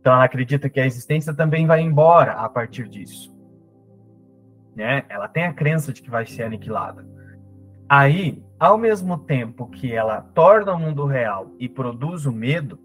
Então 0.00 0.12
ela 0.12 0.24
acredita 0.24 0.68
que 0.68 0.80
a 0.80 0.86
existência 0.86 1.34
também 1.34 1.66
vai 1.66 1.80
embora 1.80 2.32
a 2.32 2.48
partir 2.48 2.88
disso. 2.88 3.34
Né? 4.74 5.04
Ela 5.08 5.28
tem 5.28 5.44
a 5.44 5.52
crença 5.52 5.92
de 5.92 6.02
que 6.02 6.10
vai 6.10 6.26
ser 6.26 6.44
aniquilada. 6.44 7.06
Aí, 7.88 8.42
ao 8.58 8.78
mesmo 8.78 9.18
tempo 9.18 9.66
que 9.68 9.92
ela 9.92 10.20
torna 10.20 10.72
o 10.72 10.78
mundo 10.78 11.06
real 11.06 11.50
e 11.58 11.68
produz 11.68 12.24
o 12.24 12.32
medo, 12.32 12.78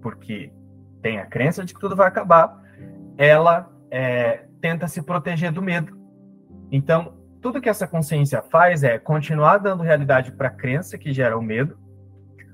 porque 0.00 0.52
tem 1.02 1.18
a 1.18 1.26
crença 1.26 1.64
de 1.64 1.74
que 1.74 1.80
tudo 1.80 1.96
vai 1.96 2.06
acabar, 2.06 2.62
ela 3.18 3.70
é, 3.90 4.46
tenta 4.60 4.86
se 4.86 5.02
proteger 5.02 5.50
do 5.50 5.60
medo. 5.60 5.96
Então, 6.70 7.15
tudo 7.46 7.60
que 7.60 7.68
essa 7.68 7.86
consciência 7.86 8.42
faz 8.42 8.82
é 8.82 8.98
continuar 8.98 9.58
dando 9.58 9.84
realidade 9.84 10.32
para 10.32 10.48
a 10.48 10.50
crença 10.50 10.98
que 10.98 11.12
gera 11.12 11.38
o 11.38 11.40
medo, 11.40 11.78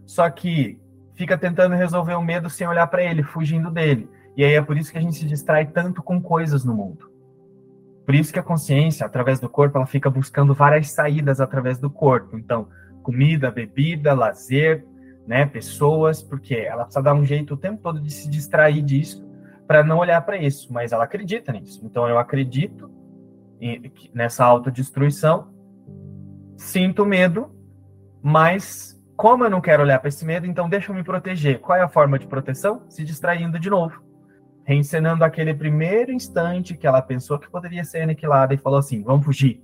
só 0.05 0.29
que 0.29 0.79
fica 1.15 1.39
tentando 1.39 1.75
resolver 1.75 2.13
o 2.13 2.21
medo 2.21 2.51
sem 2.51 2.69
olhar 2.69 2.87
para 2.89 3.03
ele, 3.03 3.23
fugindo 3.23 3.71
dele. 3.71 4.07
E 4.37 4.45
aí 4.45 4.53
é 4.53 4.61
por 4.61 4.77
isso 4.77 4.93
que 4.93 4.99
a 4.99 5.01
gente 5.01 5.17
se 5.17 5.25
distrai 5.25 5.65
tanto 5.65 6.03
com 6.03 6.21
coisas 6.21 6.63
no 6.63 6.75
mundo. 6.75 7.11
Por 8.05 8.15
isso 8.15 8.31
que 8.31 8.39
a 8.39 8.43
consciência, 8.43 9.07
através 9.07 9.41
do 9.41 9.49
corpo, 9.49 9.79
ela 9.79 9.87
fica 9.87 10.11
buscando 10.11 10.53
várias 10.53 10.91
saídas 10.91 11.41
através 11.41 11.79
do 11.79 11.89
corpo. 11.89 12.37
Então, 12.37 12.69
comida, 13.03 13.51
bebida, 13.51 14.13
lazer, 14.13 14.85
né, 15.27 15.47
pessoas, 15.47 16.23
porque 16.23 16.55
ela 16.55 16.85
precisa 16.85 17.03
dar 17.03 17.15
um 17.15 17.25
jeito 17.25 17.55
o 17.55 17.57
tempo 17.57 17.81
todo 17.83 17.99
de 17.99 18.13
se 18.13 18.29
distrair 18.29 18.83
disso 18.83 19.27
para 19.67 19.83
não 19.83 19.97
olhar 19.97 20.21
para 20.21 20.37
isso, 20.37 20.71
mas 20.71 20.93
ela 20.93 21.05
acredita 21.05 21.51
nisso. 21.51 21.81
Então, 21.83 22.07
eu 22.07 22.19
acredito 22.19 22.91
nessa 24.13 24.45
autodestruição, 24.45 25.53
sinto 26.57 27.07
medo, 27.07 27.51
mas 28.23 29.01
como 29.17 29.45
eu 29.45 29.51
não 29.51 29.61
quero 29.61 29.83
olhar 29.83 30.01
para 30.01 30.09
esse 30.09 30.25
medo, 30.25 30.47
então 30.47 30.69
deixa 30.69 30.91
eu 30.91 30.97
me 30.97 31.05
proteger. 31.05 31.61
Qual 31.61 31.79
é 31.79 31.83
a 31.83 31.89
forma 31.89 32.19
de 32.19 32.27
proteção? 32.27 32.83
Se 32.89 33.05
distraindo 33.05 33.59
de 33.59 33.71
novo. 33.71 34.03
Reencenando 34.65 35.25
aquele 35.25 35.55
primeiro 35.55 36.13
instante 36.13 36.77
que 36.77 36.87
ela 36.87 37.01
pensou 37.01 37.39
que 37.39 37.51
poderia 37.51 37.85
ser 37.85 38.03
aniquilada 38.03 38.55
e 38.55 38.59
falou 38.59 38.79
assim: 38.79 39.03
vamos 39.03 39.25
fugir, 39.25 39.63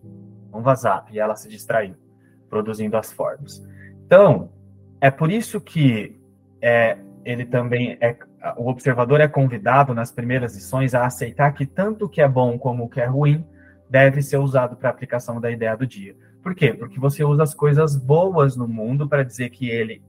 vamos 0.50 0.64
vazar. 0.64 1.06
E 1.10 1.18
ela 1.18 1.34
se 1.34 1.48
distraiu, 1.48 1.94
produzindo 2.48 2.96
as 2.96 3.12
formas. 3.12 3.60
Então, 4.06 4.50
é 5.00 5.10
por 5.10 5.30
isso 5.30 5.60
que 5.60 6.20
é, 6.62 6.98
ele 7.24 7.44
também 7.44 7.96
é. 8.00 8.16
O 8.56 8.68
observador 8.68 9.20
é 9.20 9.26
convidado 9.26 9.92
nas 9.92 10.12
primeiras 10.12 10.54
lições 10.54 10.94
a 10.94 11.04
aceitar 11.04 11.52
que 11.52 11.66
tanto 11.66 12.04
o 12.04 12.08
que 12.08 12.20
é 12.20 12.28
bom 12.28 12.56
como 12.56 12.84
o 12.84 12.88
que 12.88 13.00
é 13.00 13.06
ruim 13.06 13.44
deve 13.90 14.22
ser 14.22 14.36
usado 14.36 14.76
para 14.76 14.90
aplicação 14.90 15.40
da 15.40 15.50
ideia 15.50 15.76
do 15.76 15.86
dia. 15.86 16.16
Por 16.42 16.54
quê? 16.54 16.72
Porque 16.72 17.00
você 17.00 17.24
usa 17.24 17.42
as 17.42 17.54
coisas 17.54 17.96
boas 17.96 18.56
no 18.56 18.68
mundo 18.68 19.08
para 19.08 19.22
dizer 19.22 19.50
que 19.50 19.68
ele, 19.68 20.02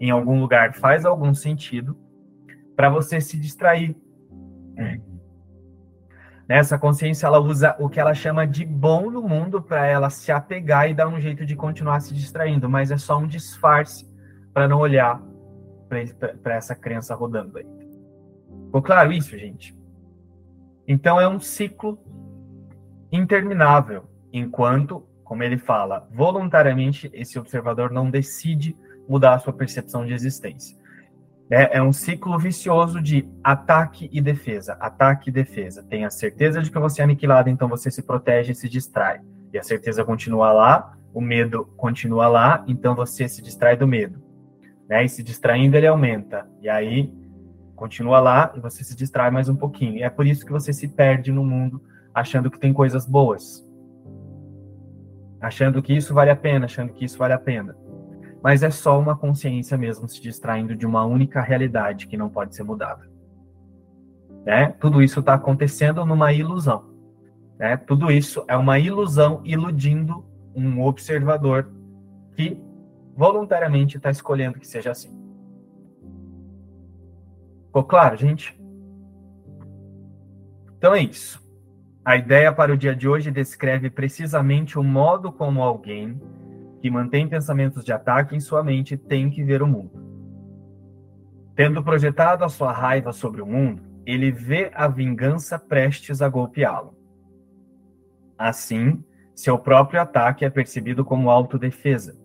em 0.00 0.10
algum 0.10 0.40
lugar, 0.40 0.74
faz 0.74 1.04
algum 1.04 1.32
sentido 1.34 1.96
para 2.74 2.90
você 2.90 3.20
se 3.20 3.38
distrair. 3.38 3.96
Nessa 6.48 6.78
consciência, 6.78 7.26
ela 7.26 7.40
usa 7.40 7.74
o 7.78 7.88
que 7.88 7.98
ela 7.98 8.14
chama 8.14 8.46
de 8.46 8.64
bom 8.64 9.10
no 9.10 9.22
mundo 9.22 9.60
para 9.60 9.86
ela 9.86 10.10
se 10.10 10.30
apegar 10.30 10.88
e 10.88 10.94
dar 10.94 11.08
um 11.08 11.20
jeito 11.20 11.44
de 11.44 11.56
continuar 11.56 12.00
se 12.00 12.14
distraindo, 12.14 12.68
mas 12.68 12.90
é 12.90 12.98
só 12.98 13.18
um 13.18 13.26
disfarce 13.26 14.08
para 14.52 14.68
não 14.68 14.78
olhar 14.78 15.20
para 15.88 16.54
essa 16.54 16.74
crença 16.74 17.14
rodando 17.14 17.58
aí. 17.58 17.66
Ficou 18.66 18.82
claro 18.82 19.12
isso, 19.12 19.36
gente? 19.36 19.76
Então 20.86 21.20
é 21.20 21.28
um 21.28 21.40
ciclo 21.40 21.98
interminável, 23.10 24.04
enquanto 24.32 25.06
como 25.26 25.42
ele 25.42 25.58
fala, 25.58 26.06
voluntariamente 26.12 27.10
esse 27.12 27.36
observador 27.38 27.90
não 27.90 28.08
decide 28.08 28.76
mudar 29.08 29.34
a 29.34 29.38
sua 29.40 29.52
percepção 29.52 30.06
de 30.06 30.12
existência. 30.12 30.76
É, 31.50 31.78
é, 31.78 31.82
um 31.82 31.92
ciclo 31.92 32.38
vicioso 32.38 33.00
de 33.00 33.28
ataque 33.42 34.08
e 34.12 34.20
defesa, 34.20 34.76
ataque 34.80 35.30
e 35.30 35.32
defesa. 35.32 35.82
Tem 35.82 36.04
a 36.04 36.10
certeza 36.10 36.60
de 36.60 36.70
que 36.70 36.78
você 36.78 37.00
é 37.00 37.04
aniquilado, 37.04 37.48
então 37.48 37.68
você 37.68 37.90
se 37.90 38.02
protege 38.02 38.52
e 38.52 38.54
se 38.54 38.68
distrai. 38.68 39.20
E 39.52 39.58
a 39.58 39.62
certeza 39.62 40.04
continua 40.04 40.52
lá, 40.52 40.96
o 41.14 41.20
medo 41.20 41.66
continua 41.76 42.28
lá, 42.28 42.64
então 42.66 42.94
você 42.94 43.28
se 43.28 43.42
distrai 43.42 43.76
do 43.76 43.86
medo. 43.86 44.20
Né? 44.88 45.04
E 45.04 45.08
se 45.08 45.22
distraindo, 45.22 45.76
ele 45.76 45.86
aumenta. 45.86 46.48
E 46.60 46.68
aí 46.68 47.12
continua 47.76 48.18
lá 48.18 48.52
e 48.56 48.60
você 48.60 48.82
se 48.82 48.96
distrai 48.96 49.30
mais 49.30 49.48
um 49.48 49.56
pouquinho. 49.56 49.96
E 49.96 50.02
é 50.02 50.10
por 50.10 50.26
isso 50.26 50.44
que 50.44 50.52
você 50.52 50.72
se 50.72 50.88
perde 50.88 51.30
no 51.30 51.44
mundo 51.44 51.80
achando 52.16 52.50
que 52.50 52.58
tem 52.58 52.72
coisas 52.72 53.06
boas 53.06 53.66
achando 55.40 55.82
que 55.82 55.94
isso 55.94 56.14
vale 56.14 56.30
a 56.30 56.36
pena, 56.36 56.64
achando 56.64 56.92
que 56.92 57.04
isso 57.04 57.18
vale 57.18 57.32
a 57.32 57.38
pena. 57.38 57.76
Mas 58.42 58.62
é 58.62 58.70
só 58.70 58.98
uma 58.98 59.16
consciência 59.16 59.76
mesmo 59.76 60.08
se 60.08 60.20
distraindo 60.20 60.74
de 60.74 60.86
uma 60.86 61.04
única 61.04 61.40
realidade 61.40 62.06
que 62.06 62.16
não 62.16 62.28
pode 62.28 62.54
ser 62.54 62.62
mudada. 62.62 63.08
Né? 64.44 64.68
Tudo 64.80 65.02
isso 65.02 65.20
está 65.20 65.34
acontecendo 65.34 66.04
numa 66.04 66.32
ilusão. 66.32 66.84
Né? 67.58 67.76
Tudo 67.76 68.10
isso 68.10 68.44
é 68.48 68.56
uma 68.56 68.78
ilusão 68.78 69.40
iludindo 69.44 70.24
um 70.54 70.82
observador 70.82 71.70
que 72.34 72.60
voluntariamente 73.16 73.96
está 73.96 74.10
escolhendo 74.10 74.58
que 74.58 74.66
seja 74.66 74.90
assim. 74.90 75.10
Ficou 77.66 77.84
claro, 77.84 78.16
gente? 78.16 78.58
Então 80.76 80.94
é 80.94 81.02
isso. 81.02 81.45
A 82.06 82.16
ideia 82.16 82.52
para 82.52 82.72
o 82.72 82.76
dia 82.76 82.94
de 82.94 83.08
hoje 83.08 83.32
descreve 83.32 83.90
precisamente 83.90 84.78
o 84.78 84.84
modo 84.84 85.32
como 85.32 85.60
alguém 85.60 86.22
que 86.80 86.88
mantém 86.88 87.28
pensamentos 87.28 87.84
de 87.84 87.92
ataque 87.92 88.36
em 88.36 88.38
sua 88.38 88.62
mente 88.62 88.96
tem 88.96 89.28
que 89.28 89.42
ver 89.42 89.60
o 89.60 89.66
mundo. 89.66 89.90
Tendo 91.56 91.82
projetado 91.82 92.44
a 92.44 92.48
sua 92.48 92.70
raiva 92.70 93.12
sobre 93.12 93.42
o 93.42 93.46
mundo, 93.46 93.82
ele 94.06 94.30
vê 94.30 94.70
a 94.72 94.86
vingança 94.86 95.58
prestes 95.58 96.22
a 96.22 96.28
golpeá-lo. 96.28 96.96
Assim, 98.38 99.02
seu 99.34 99.58
próprio 99.58 100.00
ataque 100.00 100.44
é 100.44 100.48
percebido 100.48 101.04
como 101.04 101.28
autodefesa. 101.28 102.16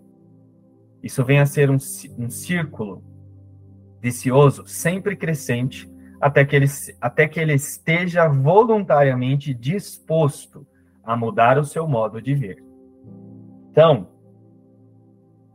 Isso 1.01 1.25
vem 1.25 1.39
a 1.39 1.45
ser 1.47 1.71
um, 1.71 1.77
um 2.19 2.29
círculo 2.29 3.03
vicioso, 3.99 4.63
sempre 4.67 5.15
crescente, 5.15 5.90
até 6.21 6.45
que 6.45 6.55
ele, 6.55 6.67
até 7.01 7.27
que 7.27 7.39
ele 7.39 7.53
esteja 7.53 8.27
voluntariamente 8.27 9.53
disposto 9.53 10.65
a 11.03 11.17
mudar 11.17 11.57
o 11.57 11.65
seu 11.65 11.87
modo 11.87 12.21
de 12.21 12.35
ver. 12.35 12.63
Então, 13.71 14.07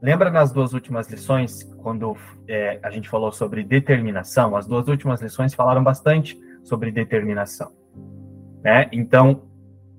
lembra 0.03 0.29
nas 0.29 0.51
duas 0.51 0.73
últimas 0.73 1.09
lições, 1.09 1.63
quando 1.79 2.17
é, 2.49 2.81
a 2.83 2.91
gente 2.91 3.09
falou 3.09 3.31
sobre 3.31 3.63
determinação? 3.63 4.57
As 4.57 4.67
duas 4.67 4.89
últimas 4.89 5.23
lições 5.23 5.55
falaram 5.55 5.85
bastante 5.85 6.37
sobre 6.65 6.91
determinação. 6.91 7.73
Né? 8.65 8.89
Então, 8.91 9.43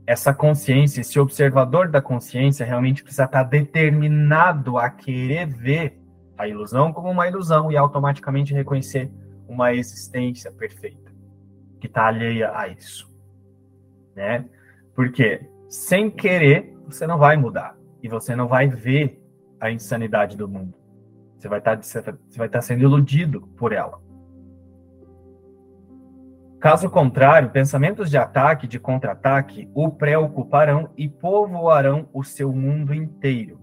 essa 0.05 0.33
consciência, 0.33 0.99
esse 0.99 1.17
observador 1.17 1.87
da 1.87 2.01
consciência, 2.01 2.65
realmente 2.65 3.03
precisa 3.03 3.23
estar 3.23 3.43
determinado 3.43 4.77
a 4.77 4.89
querer 4.89 5.47
ver 5.47 5.97
a 6.37 6.45
ilusão 6.45 6.91
como 6.91 7.09
uma 7.09 7.27
ilusão 7.27 7.71
e 7.71 7.77
automaticamente 7.77 8.53
reconhecer 8.53 9.09
uma 9.47 9.73
existência 9.73 10.51
perfeita 10.51 11.11
que 11.79 11.87
está 11.87 12.07
alheia 12.07 12.51
a 12.57 12.67
isso, 12.67 13.09
né? 14.15 14.45
Porque 14.95 15.47
sem 15.69 16.09
querer 16.09 16.75
você 16.85 17.05
não 17.05 17.17
vai 17.17 17.37
mudar 17.37 17.77
e 18.01 18.07
você 18.07 18.35
não 18.35 18.47
vai 18.47 18.67
ver 18.67 19.21
a 19.59 19.71
insanidade 19.71 20.37
do 20.37 20.47
mundo. 20.47 20.73
Você 21.37 21.47
vai 21.47 21.59
estar 21.59 21.77
tá, 21.77 21.83
você 21.83 22.01
vai 22.01 22.47
estar 22.47 22.49
tá 22.49 22.61
sendo 22.61 22.81
iludido 22.83 23.41
por 23.57 23.71
ela. 23.71 24.01
Caso 26.59 26.89
contrário, 26.89 27.51
pensamentos 27.51 28.09
de 28.09 28.17
ataque, 28.17 28.65
de 28.65 28.79
contra-ataque, 28.79 29.69
o 29.75 29.91
preocuparão 29.91 30.89
e 30.97 31.07
povoarão 31.07 32.09
o 32.11 32.23
seu 32.23 32.51
mundo 32.51 32.95
inteiro. 32.95 33.59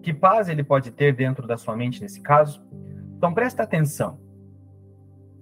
Que 0.00 0.14
paz 0.14 0.48
ele 0.48 0.62
pode 0.62 0.92
ter 0.92 1.14
dentro 1.14 1.46
da 1.46 1.56
sua 1.56 1.76
mente 1.76 2.00
nesse 2.00 2.20
caso? 2.20 2.64
Então 3.16 3.34
presta 3.34 3.64
atenção. 3.64 4.20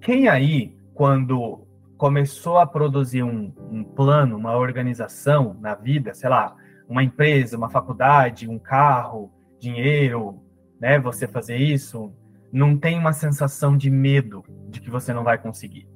Quem 0.00 0.28
aí, 0.28 0.76
quando 0.94 1.66
começou 1.96 2.58
a 2.58 2.66
produzir 2.66 3.22
um, 3.22 3.52
um, 3.70 3.84
plano, 3.84 4.36
uma 4.36 4.56
organização 4.56 5.54
na 5.60 5.74
vida, 5.74 6.14
sei 6.14 6.30
lá, 6.30 6.56
uma 6.88 7.04
empresa, 7.04 7.56
uma 7.56 7.68
faculdade, 7.68 8.48
um 8.48 8.58
carro, 8.58 9.30
dinheiro, 9.58 10.42
né? 10.80 10.98
Você 10.98 11.28
fazer 11.28 11.58
isso, 11.58 12.12
não 12.50 12.76
tem 12.76 12.98
uma 12.98 13.12
sensação 13.12 13.76
de 13.76 13.90
medo 13.90 14.42
de 14.70 14.80
que 14.80 14.90
você 14.90 15.12
não 15.12 15.22
vai 15.22 15.36
conseguir. 15.36 15.86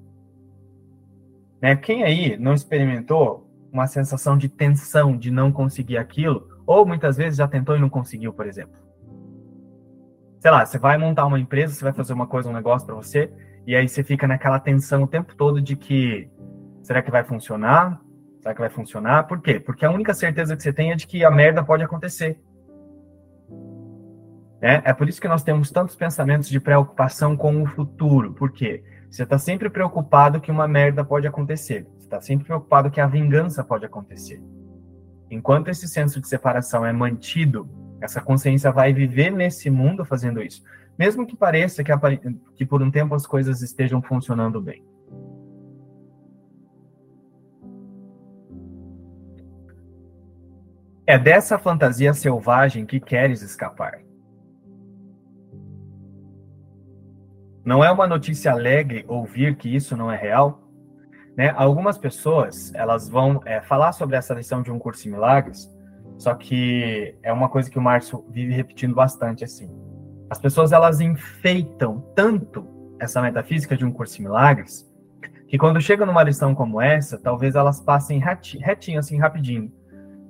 Né? 1.60 1.74
Quem 1.74 2.04
aí 2.04 2.36
não 2.36 2.52
experimentou 2.52 3.50
uma 3.72 3.86
sensação 3.86 4.36
de 4.36 4.48
tensão, 4.48 5.16
de 5.16 5.30
não 5.30 5.50
conseguir 5.50 5.96
aquilo, 5.96 6.46
ou 6.66 6.86
muitas 6.86 7.16
vezes 7.16 7.38
já 7.38 7.48
tentou 7.48 7.74
e 7.74 7.80
não 7.80 7.88
conseguiu, 7.88 8.32
por 8.32 8.46
exemplo. 8.46 8.78
Sei 10.38 10.50
lá, 10.50 10.64
você 10.64 10.78
vai 10.78 10.98
montar 10.98 11.24
uma 11.24 11.40
empresa, 11.40 11.74
você 11.74 11.82
vai 11.82 11.94
fazer 11.94 12.12
uma 12.12 12.26
coisa, 12.26 12.50
um 12.50 12.52
negócio 12.52 12.86
para 12.86 12.94
você, 12.94 13.32
e 13.66 13.74
aí 13.74 13.88
você 13.88 14.03
fica 14.03 14.27
naquela 14.27 14.61
tensão 14.61 15.03
o 15.03 15.09
tempo 15.09 15.35
todo 15.35 15.61
de 15.61 15.77
que 15.77 16.29
será 16.83 17.03
que 17.03 17.11
vai 17.11 17.24
funcionar? 17.24 18.00
Será 18.40 18.55
que 18.55 18.61
vai 18.61 18.70
funcionar? 18.70 19.24
Por 19.24 19.40
quê? 19.40 19.59
Porque 19.59 19.87
a 19.87 19.90
única 19.90 20.12
certeza 20.12 20.55
que 20.55 20.62
você 20.62 20.72
tem 20.72 20.92
é 20.92 20.96
de 20.96 21.07
que 21.07 21.24
a 21.24 21.31
merda 21.31 21.64
pode 21.64 21.83
acontecer. 21.83 22.38
É, 24.61 24.83
é 24.90 24.92
por 24.92 25.09
isso 25.09 25.20
que 25.20 25.29
nós 25.29 25.42
temos 25.42 25.70
tantos 25.70 25.96
pensamentos 25.96 26.48
de 26.48 26.61
preocupação 26.61 27.37
com 27.37 27.62
o 27.62 27.66
futuro. 27.66 28.33
Por 28.35 28.53
quê? 28.53 28.83
Você 29.11 29.22
está 29.22 29.38
sempre 29.38 29.70
preocupado 29.70 30.40
que 30.40 30.50
uma 30.50 30.66
merda 30.66 31.05
pode 31.05 31.27
acontecer. 31.27 31.87
Você 31.96 32.05
está 32.05 32.20
sempre 32.20 32.46
preocupado 32.46 32.90
que 32.90 33.00
a 33.00 33.07
vingança 33.07 33.62
pode 33.62 33.87
acontecer. 33.87 34.42
Enquanto 35.31 35.68
esse 35.68 35.88
senso 35.88 36.20
de 36.20 36.29
separação 36.29 36.85
é 36.85 36.92
mantido, 36.92 37.68
essa 38.00 38.20
consciência 38.20 38.70
vai 38.70 38.92
viver 38.92 39.31
nesse 39.31 39.70
mundo 39.70 40.05
fazendo 40.05 40.42
isso. 40.42 40.62
Mesmo 40.98 41.26
que 41.26 41.37
pareça 41.37 41.83
que, 41.83 41.92
que 42.57 42.64
por 42.64 42.83
um 42.83 42.90
tempo 42.90 43.14
as 43.14 43.26
coisas 43.26 43.62
estejam 43.62 44.00
funcionando 44.00 44.61
bem. 44.61 44.85
É 51.07 51.18
dessa 51.18 51.59
fantasia 51.59 52.14
selvagem 52.14 52.87
que 52.87 52.98
queres 52.98 53.42
escapar. 53.42 54.00
Não 57.64 57.85
é 57.85 57.90
uma 57.90 58.07
notícia 58.07 58.52
alegre 58.52 59.04
ouvir 59.09 59.57
que 59.57 59.74
isso 59.74 59.96
não 59.96 60.11
é 60.11 60.16
real? 60.16 60.62
Né? 61.37 61.52
Algumas 61.57 61.98
pessoas 61.98 62.72
elas 62.74 63.09
vão 63.09 63.40
é, 63.44 63.61
falar 63.61 63.92
sobre 63.92 64.16
essa 64.16 64.33
lição 64.35 64.62
de 64.62 64.70
um 64.70 64.78
curso 64.78 65.09
em 65.09 65.12
milagres, 65.12 65.70
só 66.16 66.35
que 66.35 67.14
é 67.22 67.33
uma 67.33 67.48
coisa 67.48 67.70
que 67.70 67.78
o 67.78 67.83
Márcio 67.83 68.24
vive 68.30 68.54
repetindo 68.54 68.94
bastante 68.94 69.44
assim. 69.44 69.83
As 70.30 70.38
pessoas 70.38 70.72
elas 70.72 71.00
enfeitam 71.00 72.00
tanto 72.14 72.66
essa 72.98 73.20
metafísica 73.20 73.76
de 73.76 73.84
um 73.84 73.92
curso 73.92 74.20
em 74.20 74.24
milagres 74.24 74.90
que 75.46 75.58
quando 75.58 75.80
chegam 75.80 76.06
numa 76.06 76.22
lição 76.22 76.54
como 76.54 76.80
essa, 76.80 77.18
talvez 77.18 77.54
elas 77.54 77.80
passem 77.80 78.18
retinho 78.18 78.98
assim 78.98 79.18
rapidinho 79.18 79.70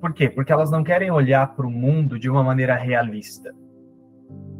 por 0.04 0.12
quê? 0.12 0.28
Porque 0.28 0.52
elas 0.52 0.70
não 0.70 0.84
querem 0.84 1.10
olhar 1.10 1.56
para 1.56 1.66
o 1.66 1.70
mundo 1.70 2.18
de 2.18 2.28
uma 2.28 2.44
maneira 2.44 2.76
realista. 2.76 3.54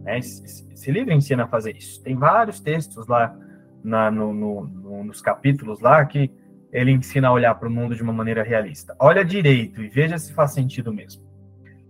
Né? 0.02 0.18
Esse, 0.18 0.66
esse, 0.72 0.90
livro 0.90 1.12
ensina 1.12 1.44
a 1.44 1.46
fazer 1.46 1.76
isso. 1.76 2.02
Tem 2.02 2.16
vários 2.16 2.60
textos 2.60 3.06
lá 3.06 3.36
na, 3.84 4.10
no, 4.10 4.32
no, 4.32 4.64
no, 4.64 5.04
nos 5.04 5.20
capítulos 5.20 5.80
lá 5.80 6.02
que 6.06 6.32
ele 6.72 6.92
ensina 6.92 7.28
a 7.28 7.32
olhar 7.32 7.54
para 7.56 7.68
o 7.68 7.70
mundo 7.70 7.94
de 7.94 8.02
uma 8.02 8.10
maneira 8.10 8.42
realista. 8.42 8.96
Olha 8.98 9.22
direito 9.22 9.82
e 9.82 9.88
veja 9.88 10.16
se 10.16 10.32
faz 10.32 10.52
sentido 10.52 10.90
mesmo. 10.94 11.22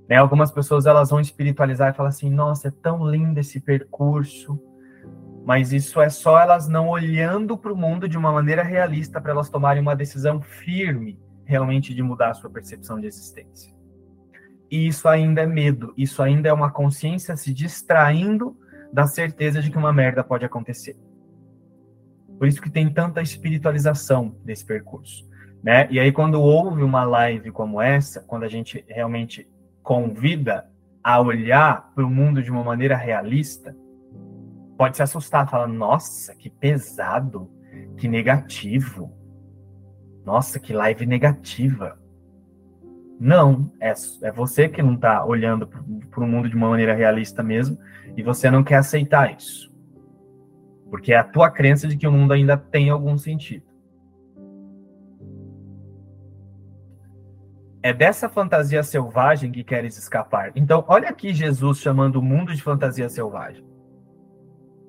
Né? 0.08 0.16
Algumas 0.16 0.52
pessoas 0.52 0.86
elas 0.86 1.10
vão 1.10 1.20
espiritualizar 1.20 1.90
e 1.90 1.96
falar 1.96 2.10
assim: 2.10 2.30
nossa, 2.30 2.68
é 2.68 2.70
tão 2.70 3.08
lindo 3.08 3.38
esse 3.38 3.60
percurso. 3.60 4.60
Mas 5.44 5.72
isso 5.72 6.00
é 6.00 6.08
só 6.08 6.40
elas 6.40 6.68
não 6.68 6.88
olhando 6.88 7.56
para 7.58 7.72
o 7.72 7.76
mundo 7.76 8.08
de 8.08 8.16
uma 8.16 8.32
maneira 8.32 8.62
realista 8.62 9.20
para 9.20 9.32
elas 9.32 9.50
tomarem 9.50 9.82
uma 9.82 9.94
decisão 9.94 10.40
firme 10.40 11.18
realmente 11.44 11.94
de 11.94 12.02
mudar 12.02 12.30
a 12.30 12.34
sua 12.34 12.48
percepção 12.48 12.98
de 12.98 13.06
existência. 13.06 13.74
E 14.70 14.86
isso 14.86 15.06
ainda 15.06 15.42
é 15.42 15.46
medo, 15.46 15.92
isso 15.96 16.22
ainda 16.22 16.48
é 16.48 16.52
uma 16.52 16.70
consciência 16.70 17.36
se 17.36 17.52
distraindo 17.52 18.56
da 18.90 19.06
certeza 19.06 19.60
de 19.60 19.70
que 19.70 19.76
uma 19.76 19.92
merda 19.92 20.24
pode 20.24 20.44
acontecer. 20.44 20.96
Por 22.38 22.48
isso 22.48 22.60
que 22.60 22.70
tem 22.70 22.92
tanta 22.92 23.20
espiritualização 23.20 24.34
desse 24.42 24.64
percurso, 24.64 25.28
né? 25.62 25.86
E 25.90 26.00
aí 26.00 26.10
quando 26.10 26.40
houve 26.40 26.82
uma 26.82 27.04
live 27.04 27.50
como 27.50 27.80
essa, 27.80 28.22
quando 28.22 28.44
a 28.44 28.48
gente 28.48 28.82
realmente 28.88 29.46
convida 29.84 30.68
a 31.02 31.20
olhar 31.20 31.92
para 31.94 32.04
o 32.04 32.10
mundo 32.10 32.42
de 32.42 32.50
uma 32.50 32.64
maneira 32.64 32.96
realista, 32.96 33.76
pode 34.76 34.96
se 34.96 35.02
assustar, 35.02 35.48
falar: 35.48 35.68
"Nossa, 35.68 36.34
que 36.34 36.50
pesado, 36.50 37.48
que 37.96 38.08
negativo, 38.08 39.12
nossa, 40.24 40.58
que 40.58 40.72
live 40.72 41.06
negativa. 41.06 41.98
Não, 43.20 43.70
é, 43.78 43.92
é 44.22 44.32
você 44.32 44.68
que 44.68 44.82
não 44.82 44.94
está 44.94 45.24
olhando 45.24 45.66
para 45.66 46.24
o 46.24 46.26
mundo 46.26 46.48
de 46.48 46.56
uma 46.56 46.70
maneira 46.70 46.94
realista 46.94 47.42
mesmo 47.42 47.78
e 48.16 48.22
você 48.22 48.50
não 48.50 48.64
quer 48.64 48.76
aceitar 48.76 49.36
isso. 49.36 49.72
Porque 50.90 51.12
é 51.12 51.16
a 51.16 51.24
tua 51.24 51.50
crença 51.50 51.86
de 51.86 51.96
que 51.96 52.06
o 52.06 52.12
mundo 52.12 52.32
ainda 52.32 52.56
tem 52.56 52.90
algum 52.90 53.16
sentido. 53.16 53.64
É 57.84 57.92
dessa 57.92 58.30
fantasia 58.30 58.82
selvagem 58.82 59.52
que 59.52 59.62
queres 59.62 59.98
escapar. 59.98 60.50
Então, 60.56 60.82
olha 60.88 61.10
aqui 61.10 61.34
Jesus 61.34 61.80
chamando 61.80 62.16
o 62.16 62.22
mundo 62.22 62.54
de 62.54 62.62
fantasia 62.62 63.10
selvagem. 63.10 63.62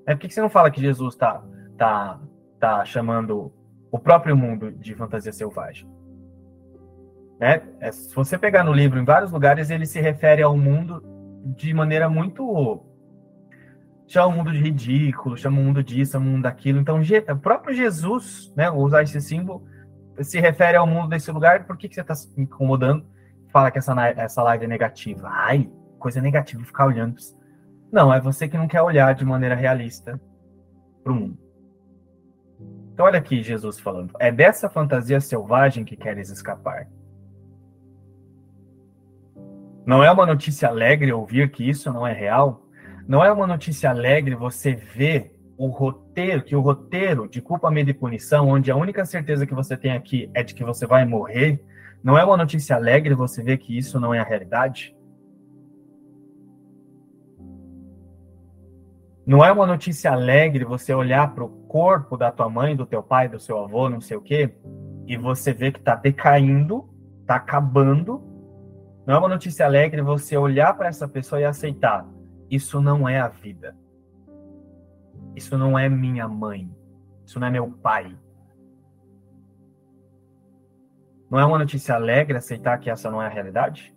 É 0.05 0.15
por 0.15 0.21
que 0.21 0.33
você 0.33 0.39
não 0.39 0.49
fala 0.49 0.71
que 0.71 0.79
Jesus 0.79 1.13
está 1.13 1.43
tá, 1.77 2.21
tá 2.57 2.85
chamando 2.85 3.51
o 3.91 3.99
próprio 3.99 4.37
mundo 4.37 4.71
de 4.71 4.95
fantasia 4.95 5.33
selvagem. 5.33 5.85
Né? 7.37 7.63
É, 7.81 7.91
se 7.91 8.15
você 8.15 8.37
pegar 8.37 8.63
no 8.63 8.71
livro, 8.71 8.97
em 8.97 9.03
vários 9.03 9.29
lugares, 9.29 9.69
ele 9.69 9.85
se 9.85 9.99
refere 9.99 10.41
ao 10.41 10.55
mundo 10.55 11.03
de 11.57 11.73
maneira 11.73 12.07
muito. 12.07 12.81
Chama 14.07 14.27
o 14.27 14.37
mundo 14.37 14.53
de 14.53 14.59
ridículo, 14.59 15.35
chama 15.35 15.59
o 15.59 15.63
mundo 15.65 15.83
disso, 15.83 16.13
chama 16.13 16.27
o 16.27 16.29
mundo 16.29 16.43
daquilo. 16.43 16.79
Então, 16.79 17.01
o 17.01 17.37
próprio 17.39 17.75
Jesus, 17.75 18.53
né, 18.55 18.71
usar 18.71 19.03
esse 19.03 19.19
símbolo, 19.19 19.67
se 20.21 20.39
refere 20.39 20.77
ao 20.77 20.87
mundo 20.87 21.09
desse 21.09 21.31
lugar. 21.31 21.65
Por 21.65 21.77
que, 21.77 21.87
que 21.87 21.95
você 21.95 22.01
está 22.01 22.15
se 22.15 22.29
incomodando? 22.39 23.05
Fala 23.51 23.71
que 23.71 23.77
essa, 23.77 23.93
essa 24.11 24.43
live 24.43 24.65
é 24.65 24.67
negativa. 24.67 25.27
Ai, 25.29 25.69
coisa 25.99 26.21
negativa 26.21 26.63
ficar 26.63 26.85
olhando. 26.85 27.15
Não, 27.91 28.13
é 28.13 28.19
você 28.19 28.47
que 28.47 28.57
não 28.57 28.67
quer 28.67 28.81
olhar 28.81 29.13
de 29.15 29.25
maneira 29.25 29.55
realista 29.55 30.19
para 31.03 31.13
o 31.13 31.15
mundo. 31.15 31.37
Então, 32.93 33.05
olha 33.05 33.19
aqui 33.19 33.43
Jesus 33.43 33.79
falando: 33.79 34.13
é 34.19 34.31
dessa 34.31 34.69
fantasia 34.69 35.19
selvagem 35.19 35.83
que 35.83 35.95
queres 35.95 36.29
escapar. 36.29 36.87
Não 39.85 40.03
é 40.03 40.11
uma 40.11 40.25
notícia 40.25 40.67
alegre 40.67 41.13
ouvir 41.13 41.51
que 41.51 41.69
isso 41.69 41.93
não 41.93 42.07
é 42.07 42.13
real? 42.13 42.65
Não 43.07 43.23
é 43.23 43.31
uma 43.31 43.45
notícia 43.45 43.89
alegre 43.89 44.33
você 44.33 44.73
ver 44.73 45.34
o 45.57 45.67
roteiro, 45.67 46.43
que 46.43 46.55
o 46.55 46.61
roteiro 46.61 47.27
de 47.27 47.41
culpa, 47.41 47.71
medo 47.71 47.89
e 47.89 47.93
punição, 47.93 48.49
onde 48.49 48.71
a 48.71 48.75
única 48.75 49.05
certeza 49.05 49.45
que 49.45 49.53
você 49.53 49.77
tem 49.77 49.91
aqui 49.91 50.29
é 50.33 50.43
de 50.43 50.53
que 50.53 50.63
você 50.63 50.85
vai 50.85 51.05
morrer, 51.05 51.63
não 52.03 52.17
é 52.17 52.23
uma 52.23 52.37
notícia 52.37 52.75
alegre 52.75 53.15
você 53.15 53.41
ver 53.41 53.57
que 53.57 53.77
isso 53.77 53.99
não 53.99 54.13
é 54.13 54.19
a 54.19 54.23
realidade? 54.23 54.95
Não 59.25 59.43
é 59.43 59.51
uma 59.51 59.65
notícia 59.65 60.11
alegre 60.11 60.63
você 60.63 60.93
olhar 60.93 61.33
para 61.33 61.43
o 61.43 61.49
corpo 61.49 62.15
da 62.15 62.31
tua 62.31 62.47
mãe, 62.47 62.75
do 62.75 62.85
teu 62.85 63.01
pai, 63.01 63.27
do 63.27 63.39
seu 63.39 63.59
avô, 63.59 63.89
não 63.89 63.99
sei 63.99 64.17
o 64.17 64.21
quê, 64.21 64.53
e 65.07 65.17
você 65.17 65.51
ver 65.51 65.71
que 65.71 65.79
está 65.79 65.95
decaindo, 65.95 66.87
está 67.21 67.37
acabando. 67.37 68.21
Não 69.07 69.15
é 69.15 69.17
uma 69.17 69.29
notícia 69.29 69.65
alegre 69.65 70.01
você 70.03 70.37
olhar 70.37 70.77
para 70.77 70.89
essa 70.89 71.07
pessoa 71.07 71.41
e 71.41 71.45
aceitar. 71.45 72.05
Isso 72.51 72.79
não 72.79 73.09
é 73.09 73.19
a 73.19 73.27
vida. 73.27 73.75
Isso 75.35 75.57
não 75.57 75.77
é 75.77 75.89
minha 75.89 76.27
mãe. 76.27 76.69
Isso 77.25 77.39
não 77.39 77.47
é 77.47 77.49
meu 77.49 77.69
pai. 77.69 78.15
Não 81.29 81.39
é 81.39 81.45
uma 81.45 81.59
notícia 81.59 81.95
alegre 81.95 82.37
aceitar 82.37 82.77
que 82.79 82.89
essa 82.89 83.09
não 83.09 83.21
é 83.21 83.25
a 83.25 83.29
realidade? 83.29 83.95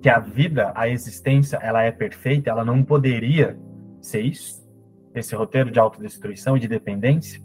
que 0.00 0.08
a 0.08 0.18
vida, 0.18 0.72
a 0.74 0.88
existência, 0.88 1.58
ela 1.58 1.82
é 1.82 1.92
perfeita, 1.92 2.50
ela 2.50 2.64
não 2.64 2.82
poderia 2.82 3.58
ser 4.00 4.22
isso? 4.22 4.60
Esse 5.14 5.34
roteiro 5.34 5.70
de 5.70 5.78
autodestruição 5.78 6.56
e 6.56 6.60
de 6.60 6.68
dependência? 6.68 7.40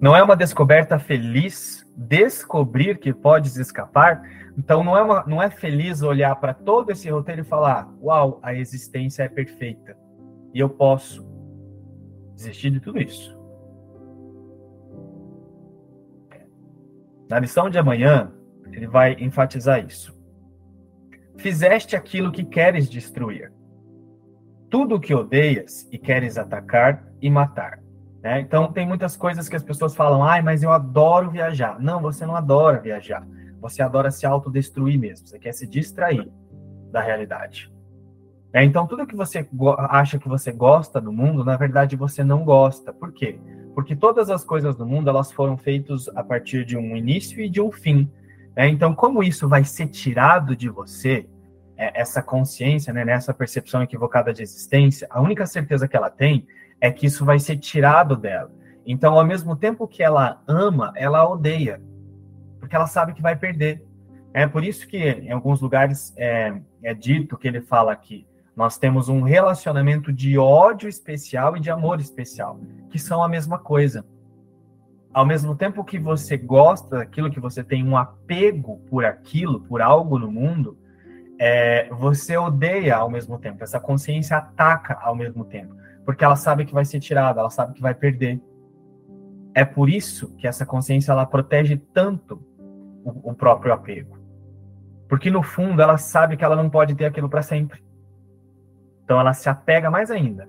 Não 0.00 0.16
é 0.16 0.22
uma 0.22 0.34
descoberta 0.34 0.98
feliz 0.98 1.86
descobrir 1.94 2.98
que 2.98 3.12
podes 3.12 3.56
escapar? 3.56 4.22
Então 4.56 4.84
não 4.84 4.96
é, 4.96 5.02
uma, 5.02 5.24
não 5.26 5.42
é 5.42 5.50
feliz 5.50 6.02
olhar 6.02 6.36
para 6.36 6.52
todo 6.52 6.90
esse 6.90 7.08
roteiro 7.10 7.40
e 7.40 7.44
falar: 7.44 7.88
uau, 8.00 8.38
a 8.42 8.54
existência 8.54 9.22
é 9.22 9.28
perfeita 9.28 9.96
e 10.52 10.60
eu 10.60 10.68
posso 10.68 11.26
desistir 12.34 12.70
de 12.70 12.80
tudo 12.80 13.00
isso. 13.00 13.40
Na 17.28 17.38
lição 17.38 17.70
de 17.70 17.78
amanhã, 17.78 18.30
ele 18.70 18.86
vai 18.86 19.14
enfatizar 19.18 19.84
isso. 19.84 20.14
Fizeste 21.38 21.96
aquilo 21.96 22.30
que 22.30 22.44
queres 22.44 22.90
destruir. 22.90 23.50
Tudo 24.68 24.96
o 24.96 25.00
que 25.00 25.14
odeias 25.14 25.88
e 25.90 25.98
queres 25.98 26.36
atacar 26.36 27.06
e 27.20 27.30
matar. 27.30 27.80
Né? 28.22 28.40
Então, 28.40 28.70
tem 28.72 28.86
muitas 28.86 29.16
coisas 29.16 29.48
que 29.48 29.56
as 29.56 29.62
pessoas 29.62 29.94
falam, 29.94 30.22
ai, 30.22 30.42
mas 30.42 30.62
eu 30.62 30.70
adoro 30.70 31.30
viajar. 31.30 31.80
Não, 31.80 32.00
você 32.00 32.24
não 32.26 32.36
adora 32.36 32.80
viajar. 32.80 33.26
Você 33.62 33.80
adora 33.80 34.10
se 34.10 34.26
autodestruir 34.26 35.00
mesmo. 35.00 35.26
Você 35.26 35.38
quer 35.38 35.52
se 35.52 35.66
distrair 35.66 36.30
da 36.90 37.00
realidade. 37.00 37.72
É, 38.52 38.62
então, 38.62 38.86
tudo 38.86 39.06
que 39.06 39.16
você 39.16 39.48
acha 39.88 40.18
que 40.18 40.28
você 40.28 40.52
gosta 40.52 41.00
do 41.00 41.10
mundo, 41.10 41.42
na 41.42 41.56
verdade, 41.56 41.96
você 41.96 42.22
não 42.22 42.44
gosta. 42.44 42.92
Por 42.92 43.10
quê? 43.10 43.38
porque 43.74 43.96
todas 43.96 44.30
as 44.30 44.44
coisas 44.44 44.76
do 44.76 44.86
mundo 44.86 45.08
elas 45.08 45.32
foram 45.32 45.56
feitas 45.56 46.08
a 46.14 46.22
partir 46.22 46.64
de 46.64 46.76
um 46.76 46.96
início 46.96 47.42
e 47.42 47.48
de 47.48 47.60
um 47.60 47.70
fim. 47.70 48.10
Né? 48.54 48.68
Então, 48.68 48.94
como 48.94 49.22
isso 49.22 49.48
vai 49.48 49.64
ser 49.64 49.88
tirado 49.88 50.54
de 50.54 50.68
você, 50.68 51.26
é, 51.76 52.00
essa 52.00 52.22
consciência, 52.22 52.92
né, 52.92 53.04
nessa 53.04 53.32
percepção 53.32 53.82
equivocada 53.82 54.32
de 54.32 54.42
existência, 54.42 55.06
a 55.10 55.20
única 55.20 55.46
certeza 55.46 55.88
que 55.88 55.96
ela 55.96 56.10
tem 56.10 56.46
é 56.80 56.90
que 56.90 57.06
isso 57.06 57.24
vai 57.24 57.38
ser 57.38 57.56
tirado 57.56 58.16
dela. 58.16 58.50
Então, 58.84 59.16
ao 59.18 59.24
mesmo 59.24 59.56
tempo 59.56 59.88
que 59.88 60.02
ela 60.02 60.42
ama, 60.46 60.92
ela 60.96 61.26
odeia, 61.26 61.80
porque 62.72 62.76
ela 62.76 62.86
sabe 62.86 63.12
que 63.12 63.20
vai 63.20 63.36
perder. 63.36 63.84
É 64.32 64.46
por 64.46 64.64
isso 64.64 64.88
que 64.88 64.96
em 64.96 65.30
alguns 65.30 65.60
lugares 65.60 66.14
é, 66.16 66.58
é 66.82 66.94
dito 66.94 67.36
que 67.36 67.46
ele 67.46 67.60
fala 67.60 67.94
que 67.94 68.26
nós 68.56 68.78
temos 68.78 69.10
um 69.10 69.20
relacionamento 69.20 70.10
de 70.10 70.38
ódio 70.38 70.88
especial 70.88 71.54
e 71.54 71.60
de 71.60 71.70
amor 71.70 72.00
especial, 72.00 72.58
que 72.88 72.98
são 72.98 73.22
a 73.22 73.28
mesma 73.28 73.58
coisa. 73.58 74.06
Ao 75.12 75.26
mesmo 75.26 75.54
tempo 75.54 75.84
que 75.84 75.98
você 75.98 76.38
gosta 76.38 76.96
daquilo, 76.96 77.30
que 77.30 77.38
você 77.38 77.62
tem 77.62 77.86
um 77.86 77.94
apego 77.94 78.78
por 78.88 79.04
aquilo, 79.04 79.60
por 79.60 79.82
algo 79.82 80.18
no 80.18 80.32
mundo, 80.32 80.78
é, 81.38 81.90
você 81.90 82.38
odeia 82.38 82.96
ao 82.96 83.10
mesmo 83.10 83.38
tempo. 83.38 83.62
Essa 83.62 83.78
consciência 83.78 84.38
ataca 84.38 84.98
ao 85.02 85.14
mesmo 85.14 85.44
tempo, 85.44 85.76
porque 86.06 86.24
ela 86.24 86.36
sabe 86.36 86.64
que 86.64 86.72
vai 86.72 86.86
ser 86.86 87.00
tirada, 87.00 87.38
ela 87.38 87.50
sabe 87.50 87.74
que 87.74 87.82
vai 87.82 87.94
perder. 87.94 88.40
É 89.54 89.62
por 89.62 89.90
isso 89.90 90.34
que 90.36 90.46
essa 90.46 90.64
consciência 90.64 91.12
ela 91.12 91.26
protege 91.26 91.76
tanto 91.92 92.42
o, 93.04 93.34
próprio 93.34 93.72
apego, 93.72 94.18
porque 95.08 95.30
no 95.30 95.42
fundo 95.42 95.82
ela 95.82 95.96
sabe 95.96 96.36
que 96.36 96.44
ela 96.44 96.56
não 96.56 96.70
pode 96.70 96.94
ter 96.94 97.04
aquilo 97.04 97.28
para 97.28 97.42
sempre. 97.42 97.82
Então 99.04 99.18
ela 99.18 99.32
se 99.34 99.48
apega 99.48 99.90
mais 99.90 100.10
ainda. 100.10 100.48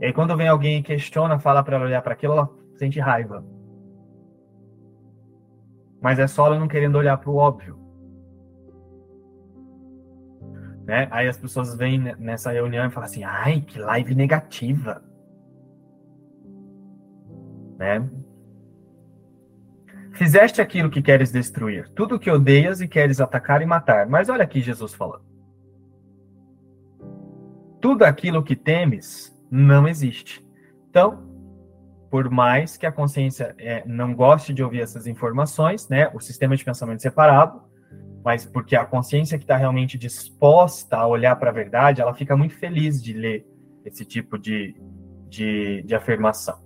E 0.00 0.06
aí 0.06 0.12
quando 0.12 0.36
vem 0.36 0.48
alguém 0.48 0.78
e 0.78 0.82
questiona, 0.82 1.38
fala 1.38 1.62
para 1.62 1.76
ela 1.76 1.84
olhar 1.84 2.02
para 2.02 2.14
aquilo, 2.14 2.32
ela 2.32 2.50
sente 2.76 2.98
raiva. 2.98 3.44
Mas 6.00 6.18
é 6.18 6.26
só 6.26 6.46
ela 6.46 6.58
não 6.58 6.68
querendo 6.68 6.96
olhar 6.96 7.16
para 7.16 7.30
o 7.30 7.36
óbvio. 7.36 7.78
Né? 10.84 11.08
Aí 11.10 11.26
as 11.26 11.38
pessoas 11.38 11.74
vêm 11.74 11.98
nessa 11.98 12.52
reunião 12.52 12.86
e 12.86 12.90
falam 12.90 13.08
assim: 13.08 13.24
ai, 13.24 13.62
que 13.62 13.78
live 13.78 14.14
negativa. 14.14 15.02
Né? 17.78 18.06
Fizeste 20.14 20.60
aquilo 20.60 20.90
que 20.90 21.02
queres 21.02 21.30
destruir, 21.30 21.88
tudo 21.90 22.18
que 22.18 22.30
odeias 22.30 22.80
e 22.80 22.88
queres 22.88 23.20
atacar 23.20 23.60
e 23.62 23.66
matar. 23.66 24.06
Mas 24.06 24.28
olha 24.28 24.44
aqui 24.44 24.60
Jesus 24.60 24.94
falando 24.94 25.34
tudo 27.84 28.02
aquilo 28.02 28.42
que 28.42 28.56
temes 28.56 29.30
não 29.50 29.86
existe. 29.86 30.42
Então, 30.88 31.22
por 32.10 32.30
mais 32.30 32.78
que 32.78 32.86
a 32.86 32.90
consciência 32.90 33.54
é, 33.58 33.86
não 33.86 34.14
goste 34.14 34.54
de 34.54 34.62
ouvir 34.62 34.80
essas 34.80 35.06
informações, 35.06 35.86
né, 35.90 36.10
o 36.14 36.18
sistema 36.18 36.56
de 36.56 36.64
pensamento 36.64 37.02
separado, 37.02 37.60
mas 38.24 38.46
porque 38.46 38.74
a 38.74 38.86
consciência 38.86 39.36
que 39.36 39.44
está 39.44 39.58
realmente 39.58 39.98
disposta 39.98 40.96
a 40.96 41.06
olhar 41.06 41.36
para 41.36 41.50
a 41.50 41.52
verdade, 41.52 42.00
ela 42.00 42.14
fica 42.14 42.34
muito 42.34 42.54
feliz 42.54 43.02
de 43.02 43.12
ler 43.12 43.46
esse 43.84 44.02
tipo 44.02 44.38
de, 44.38 44.74
de, 45.28 45.82
de 45.82 45.94
afirmação. 45.94 46.63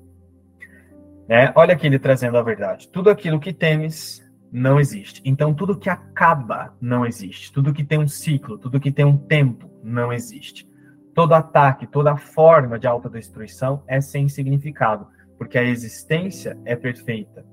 Né? 1.28 1.52
Olha 1.54 1.74
aqui 1.74 1.86
ele 1.86 1.98
trazendo 1.98 2.38
a 2.38 2.42
verdade. 2.42 2.88
Tudo 2.88 3.10
aquilo 3.10 3.38
que 3.38 3.52
temes 3.52 4.26
não 4.50 4.80
existe. 4.80 5.20
Então, 5.24 5.52
tudo 5.52 5.78
que 5.78 5.90
acaba 5.90 6.74
não 6.80 7.04
existe. 7.04 7.52
Tudo 7.52 7.72
que 7.72 7.84
tem 7.84 7.98
um 7.98 8.08
ciclo, 8.08 8.58
tudo 8.58 8.80
que 8.80 8.90
tem 8.90 9.04
um 9.04 9.16
tempo 9.16 9.70
não 9.82 10.12
existe. 10.12 10.66
Todo 11.14 11.34
ataque, 11.34 11.86
toda 11.86 12.16
forma 12.16 12.78
de 12.78 12.86
autodestruição 12.86 13.82
é 13.86 14.00
sem 14.00 14.28
significado, 14.28 15.06
porque 15.36 15.58
a 15.58 15.64
existência 15.64 16.58
é 16.64 16.74
perfeita. 16.74 17.44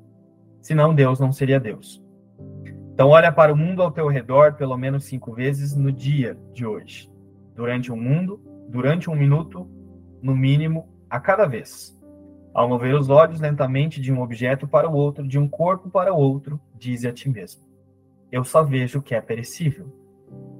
Senão 0.61 0.95
Deus 0.95 1.19
não 1.19 1.31
seria 1.31 1.59
Deus. 1.59 2.01
Então 2.93 3.09
olha 3.09 3.31
para 3.31 3.51
o 3.51 3.57
mundo 3.57 3.81
ao 3.81 3.91
teu 3.91 4.07
redor 4.07 4.53
pelo 4.53 4.77
menos 4.77 5.03
cinco 5.05 5.33
vezes 5.33 5.75
no 5.75 5.91
dia 5.91 6.37
de 6.53 6.65
hoje. 6.65 7.11
Durante 7.55 7.91
um 7.91 7.97
mundo, 7.97 8.39
durante 8.69 9.09
um 9.09 9.15
minuto, 9.15 9.69
no 10.21 10.35
mínimo, 10.35 10.87
a 11.09 11.19
cada 11.19 11.45
vez. 11.45 11.94
Ao 12.55 12.69
mover 12.69 12.95
os 12.95 13.09
olhos 13.09 13.41
lentamente 13.41 13.99
de 13.99 14.13
um 14.13 14.21
objeto 14.21 14.65
para 14.65 14.89
o 14.89 14.93
outro, 14.93 15.27
de 15.27 15.37
um 15.37 15.45
corpo 15.45 15.89
para 15.89 16.13
o 16.13 16.17
outro, 16.17 16.57
dize 16.73 17.05
a 17.05 17.11
ti 17.11 17.27
mesmo: 17.29 17.61
Eu 18.31 18.45
só 18.45 18.63
vejo 18.63 18.99
o 18.99 19.01
que 19.01 19.13
é 19.13 19.19
perecível. 19.19 19.93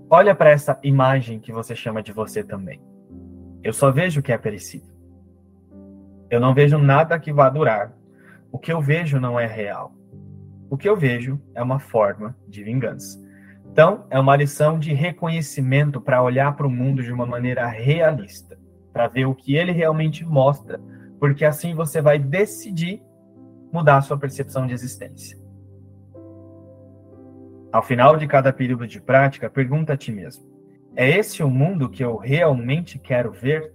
Olha 0.10 0.36
para 0.36 0.50
essa 0.50 0.78
imagem 0.84 1.40
que 1.40 1.54
você 1.54 1.74
chama 1.74 2.04
de 2.04 2.12
você 2.12 2.44
também. 2.44 2.82
Eu 3.64 3.72
só 3.72 3.92
vejo 3.92 4.20
o 4.20 4.24
que 4.24 4.34
é 4.34 4.38
perecível. 4.38 4.94
Eu 6.30 6.42
não 6.42 6.54
vejo 6.54 6.78
nada 6.78 7.18
que 7.18 7.32
vá 7.32 7.50
durar. 7.50 7.94
O 8.52 8.60
que 8.60 8.74
eu 8.74 8.82
vejo 8.82 9.18
não 9.18 9.40
é 9.40 9.48
real. 9.48 9.94
O 10.70 10.76
que 10.76 10.90
eu 10.90 10.98
vejo 10.98 11.40
é 11.54 11.64
uma 11.64 11.80
forma 11.80 12.36
de 12.46 12.62
vingança. 12.62 13.24
Então, 13.72 14.06
é 14.10 14.20
uma 14.20 14.36
lição 14.36 14.78
de 14.78 14.94
reconhecimento 14.94 16.02
para 16.02 16.22
olhar 16.22 16.58
para 16.58 16.68
o 16.68 16.70
mundo 16.70 17.02
de 17.02 17.12
uma 17.12 17.26
maneira 17.26 17.66
realista, 17.68 18.60
para 18.92 19.08
ver 19.08 19.26
o 19.26 19.36
que 19.36 19.56
ele 19.56 19.72
realmente 19.72 20.26
mostra, 20.26 20.80
porque 21.26 21.44
assim 21.44 21.74
você 21.74 22.04
vai 22.04 22.20
decidir 22.20 23.02
mudar 23.74 23.98
a 23.98 24.02
sua 24.02 24.16
percepção 24.16 24.68
de 24.68 24.76
existência. 24.76 25.36
Ao 27.74 27.82
final 27.82 28.16
de 28.16 28.28
cada 28.28 28.54
período 28.54 28.86
de 28.86 29.02
prática, 29.02 29.50
pergunta 29.50 29.94
a 29.94 29.98
ti 29.98 30.12
mesmo: 30.12 30.46
é 30.96 31.10
esse 31.10 31.42
o 31.42 31.50
mundo 31.50 31.90
que 31.90 32.06
eu 32.06 32.16
realmente 32.16 33.00
quero 33.00 33.32
ver? 33.32 33.74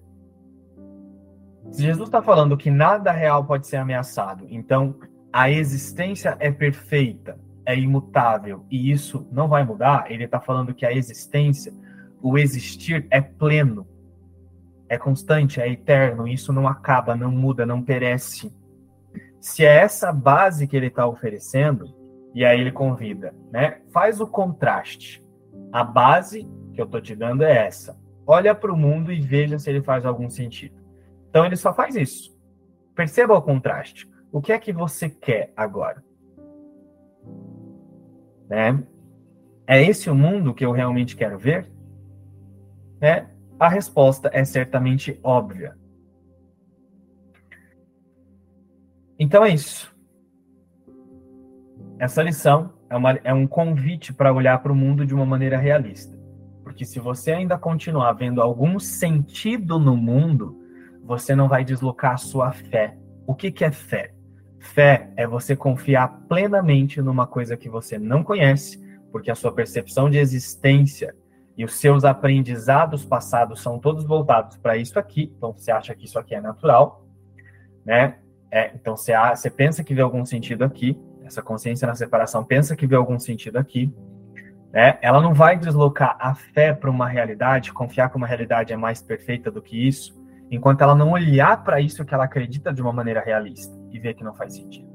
Se 1.73 1.83
Jesus 1.83 2.07
está 2.07 2.23
falando 2.23 2.57
que 2.57 2.71
nada 2.71 3.11
real 3.11 3.45
pode 3.45 3.67
ser 3.67 3.79
ameaçado, 3.79 4.47
então 4.49 4.95
a 5.33 5.51
existência 5.51 6.37
é 6.39 6.53
perfeita, 6.53 7.37
é 7.67 7.77
imutável 7.77 8.65
e 8.71 8.93
isso 8.93 9.27
não 9.33 9.49
vai 9.49 9.65
mudar, 9.65 10.09
ele 10.09 10.23
está 10.23 10.39
falando 10.39 10.73
que 10.73 10.87
a 10.87 10.93
existência, 10.93 11.75
o 12.23 12.39
existir 12.39 13.09
é 13.11 13.21
pleno, 13.21 13.89
é 14.91 14.99
constante, 14.99 15.61
é 15.61 15.71
eterno, 15.71 16.27
isso 16.27 16.53
não 16.53 16.67
acaba, 16.67 17.15
não 17.15 17.31
muda, 17.31 17.65
não 17.65 17.81
perece. 17.81 18.53
Se 19.41 19.65
é 19.65 19.77
essa 19.77 20.13
base 20.13 20.67
que 20.67 20.77
ele 20.77 20.89
está 20.89 21.07
oferecendo, 21.07 21.95
e 22.35 22.45
aí 22.45 22.61
ele 22.61 22.73
convida, 22.73 23.33
né? 23.53 23.81
Faz 23.93 24.21
o 24.21 24.27
contraste. 24.27 25.25
A 25.73 25.85
base 25.85 26.45
que 26.75 26.81
eu 26.81 26.87
estou 26.87 27.01
te 27.01 27.15
dando 27.15 27.45
é 27.45 27.67
essa. 27.67 27.97
Olha 28.27 28.53
para 28.53 28.73
o 28.73 28.77
mundo 28.77 29.13
e 29.13 29.21
veja 29.21 29.61
se 29.61 29.71
ele 29.71 29.81
faz 29.81 30.05
algum 30.05 30.29
sentido. 30.29 30.75
Então 31.29 31.47
ele 31.47 31.57
só 31.57 31.73
faz 31.73 31.95
isso. 31.95 32.37
Perceba 32.93 33.35
o 33.35 33.43
contraste. 33.43 34.11
O 34.33 34.43
que 34.43 34.53
é 34.53 34.59
que 34.59 34.73
você 34.73 35.09
quer 35.09 35.53
agora? 35.57 36.03
Né? 38.49 38.83
É 39.69 39.81
esse 39.81 40.11
o 40.11 40.17
mundo 40.17 40.53
que 40.53 40.67
eu 40.67 40.73
realmente 40.73 41.15
quero 41.15 41.39
ver? 41.39 41.71
Né? 43.01 43.31
A 43.61 43.69
resposta 43.69 44.31
é 44.33 44.43
certamente 44.43 45.21
óbvia. 45.23 45.77
Então 49.19 49.45
é 49.45 49.51
isso. 49.51 49.95
Essa 51.99 52.23
lição 52.23 52.73
é, 52.89 52.97
uma, 52.97 53.13
é 53.23 53.35
um 53.35 53.47
convite 53.47 54.15
para 54.15 54.33
olhar 54.33 54.63
para 54.63 54.73
o 54.73 54.75
mundo 54.75 55.05
de 55.05 55.15
uma 55.15 55.27
maneira 55.27 55.59
realista. 55.59 56.19
Porque 56.65 56.87
se 56.87 56.99
você 56.99 57.33
ainda 57.33 57.59
continuar 57.59 58.15
vendo 58.15 58.41
algum 58.41 58.79
sentido 58.79 59.79
no 59.79 59.95
mundo, 59.95 60.59
você 61.05 61.35
não 61.35 61.47
vai 61.47 61.63
deslocar 61.63 62.15
a 62.15 62.17
sua 62.17 62.53
fé. 62.53 62.97
O 63.27 63.35
que, 63.35 63.53
que 63.53 63.63
é 63.63 63.71
fé? 63.71 64.15
Fé 64.59 65.13
é 65.17 65.27
você 65.27 65.55
confiar 65.55 66.09
plenamente 66.31 67.03
numa 67.03 67.27
coisa 67.27 67.59
que 67.59 67.69
você 67.69 67.99
não 67.99 68.25
conhece, 68.25 68.83
porque 69.13 69.31
a 69.31 69.35
sua 69.35 69.53
percepção 69.53 70.09
de 70.09 70.17
existência 70.17 71.15
e 71.61 71.65
os 71.67 71.75
seus 71.75 72.07
aprendizados 72.07 73.05
passados 73.05 73.61
são 73.61 73.79
todos 73.79 74.03
voltados 74.07 74.57
para 74.57 74.79
isso 74.79 74.99
aqui. 74.99 75.31
Então 75.37 75.53
você 75.53 75.71
acha 75.71 75.95
que 75.95 76.07
isso 76.07 76.19
aqui 76.19 76.35
é 76.35 76.41
natural, 76.41 77.07
né? 77.85 78.17
É, 78.51 78.71
então 78.75 78.97
você, 78.97 79.13
você 79.29 79.51
pensa 79.51 79.85
que 79.85 79.93
vê 79.93 80.01
algum 80.01 80.25
sentido 80.25 80.65
aqui. 80.65 80.99
Essa 81.23 81.43
consciência 81.43 81.87
na 81.87 81.95
separação 81.95 82.43
pensa 82.43 82.75
que 82.75 82.87
vê 82.87 82.97
algum 82.97 83.19
sentido 83.19 83.59
aqui. 83.59 83.95
Né? 84.73 84.99
Ela 85.03 85.21
não 85.21 85.35
vai 85.35 85.59
deslocar 85.59 86.17
a 86.19 86.35
fé 86.35 86.73
para 86.73 86.89
uma 86.89 87.07
realidade, 87.07 87.75
confiar 87.75 88.09
que 88.09 88.17
uma 88.17 88.27
realidade 88.27 88.73
é 88.73 88.77
mais 88.77 89.03
perfeita 89.03 89.51
do 89.51 89.61
que 89.61 89.87
isso, 89.87 90.19
enquanto 90.51 90.81
ela 90.81 90.95
não 90.95 91.11
olhar 91.11 91.63
para 91.63 91.79
isso 91.79 92.07
que 92.07 92.15
ela 92.15 92.25
acredita 92.25 92.73
de 92.73 92.81
uma 92.81 92.91
maneira 92.91 93.21
realista 93.21 93.77
e 93.91 93.99
ver 93.99 94.15
que 94.15 94.25
não 94.25 94.33
faz 94.33 94.55
sentido. 94.55 94.89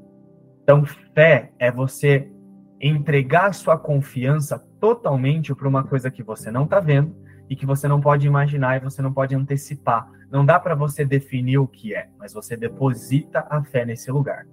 Então, 0.64 0.84
fé 1.14 1.52
é 1.60 1.70
você 1.70 2.28
entregar 2.80 3.54
sua 3.54 3.78
confiança 3.78 4.65
totalmente 4.86 5.52
para 5.52 5.66
uma 5.66 5.82
coisa 5.82 6.12
que 6.12 6.22
você 6.22 6.48
não 6.48 6.62
está 6.62 6.78
vendo 6.78 7.12
e 7.50 7.56
que 7.56 7.66
você 7.66 7.88
não 7.88 8.00
pode 8.00 8.24
imaginar 8.24 8.76
e 8.76 8.80
você 8.80 9.02
não 9.02 9.12
pode 9.12 9.34
antecipar. 9.34 10.08
Não 10.30 10.46
dá 10.46 10.60
para 10.60 10.76
você 10.76 11.04
definir 11.04 11.58
o 11.58 11.66
que 11.66 11.92
é, 11.92 12.08
mas 12.16 12.32
você 12.32 12.56
deposita 12.56 13.44
a 13.50 13.64
fé 13.64 13.84
nesse 13.84 14.12
lugar. 14.12 14.46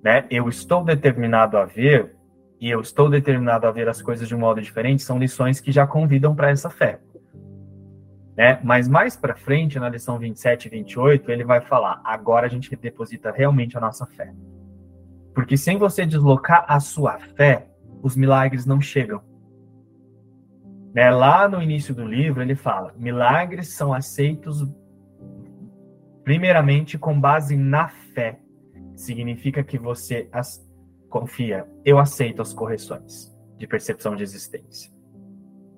Né? 0.00 0.26
Eu 0.30 0.48
estou 0.48 0.84
determinado 0.84 1.56
a 1.56 1.64
ver 1.64 2.14
e 2.60 2.70
eu 2.70 2.80
estou 2.80 3.10
determinado 3.10 3.66
a 3.66 3.72
ver 3.72 3.88
as 3.88 4.00
coisas 4.00 4.28
de 4.28 4.34
um 4.36 4.38
modo 4.38 4.62
diferente, 4.62 5.02
são 5.02 5.18
lições 5.18 5.58
que 5.58 5.72
já 5.72 5.84
convidam 5.84 6.32
para 6.32 6.50
essa 6.50 6.70
fé. 6.70 7.00
Né? 8.36 8.60
Mas 8.62 8.86
mais 8.86 9.16
para 9.16 9.34
frente, 9.34 9.76
na 9.80 9.88
lição 9.88 10.20
27 10.20 10.66
e 10.66 10.70
28, 10.70 11.32
ele 11.32 11.42
vai 11.44 11.60
falar: 11.60 12.00
agora 12.04 12.46
a 12.46 12.48
gente 12.48 12.74
deposita 12.76 13.32
realmente 13.32 13.76
a 13.76 13.80
nossa 13.80 14.06
fé. 14.06 14.32
Porque 15.34 15.56
sem 15.56 15.76
você 15.78 16.06
deslocar 16.06 16.64
a 16.68 16.78
sua 16.78 17.18
fé, 17.18 17.66
os 18.02 18.16
milagres 18.16 18.66
não 18.66 18.80
chegam. 18.80 19.22
Né? 20.92 21.10
Lá 21.10 21.48
no 21.48 21.62
início 21.62 21.94
do 21.94 22.04
livro, 22.04 22.42
ele 22.42 22.54
fala: 22.54 22.92
milagres 22.98 23.68
são 23.68 23.94
aceitos 23.94 24.66
primeiramente 26.24 26.98
com 26.98 27.18
base 27.18 27.56
na 27.56 27.88
fé. 27.88 28.38
Significa 28.94 29.62
que 29.62 29.78
você 29.78 30.28
as 30.32 30.62
confia, 31.08 31.68
eu 31.84 31.98
aceito 31.98 32.40
as 32.40 32.54
correções 32.54 33.30
de 33.58 33.66
percepção 33.66 34.16
de 34.16 34.22
existência. 34.22 34.90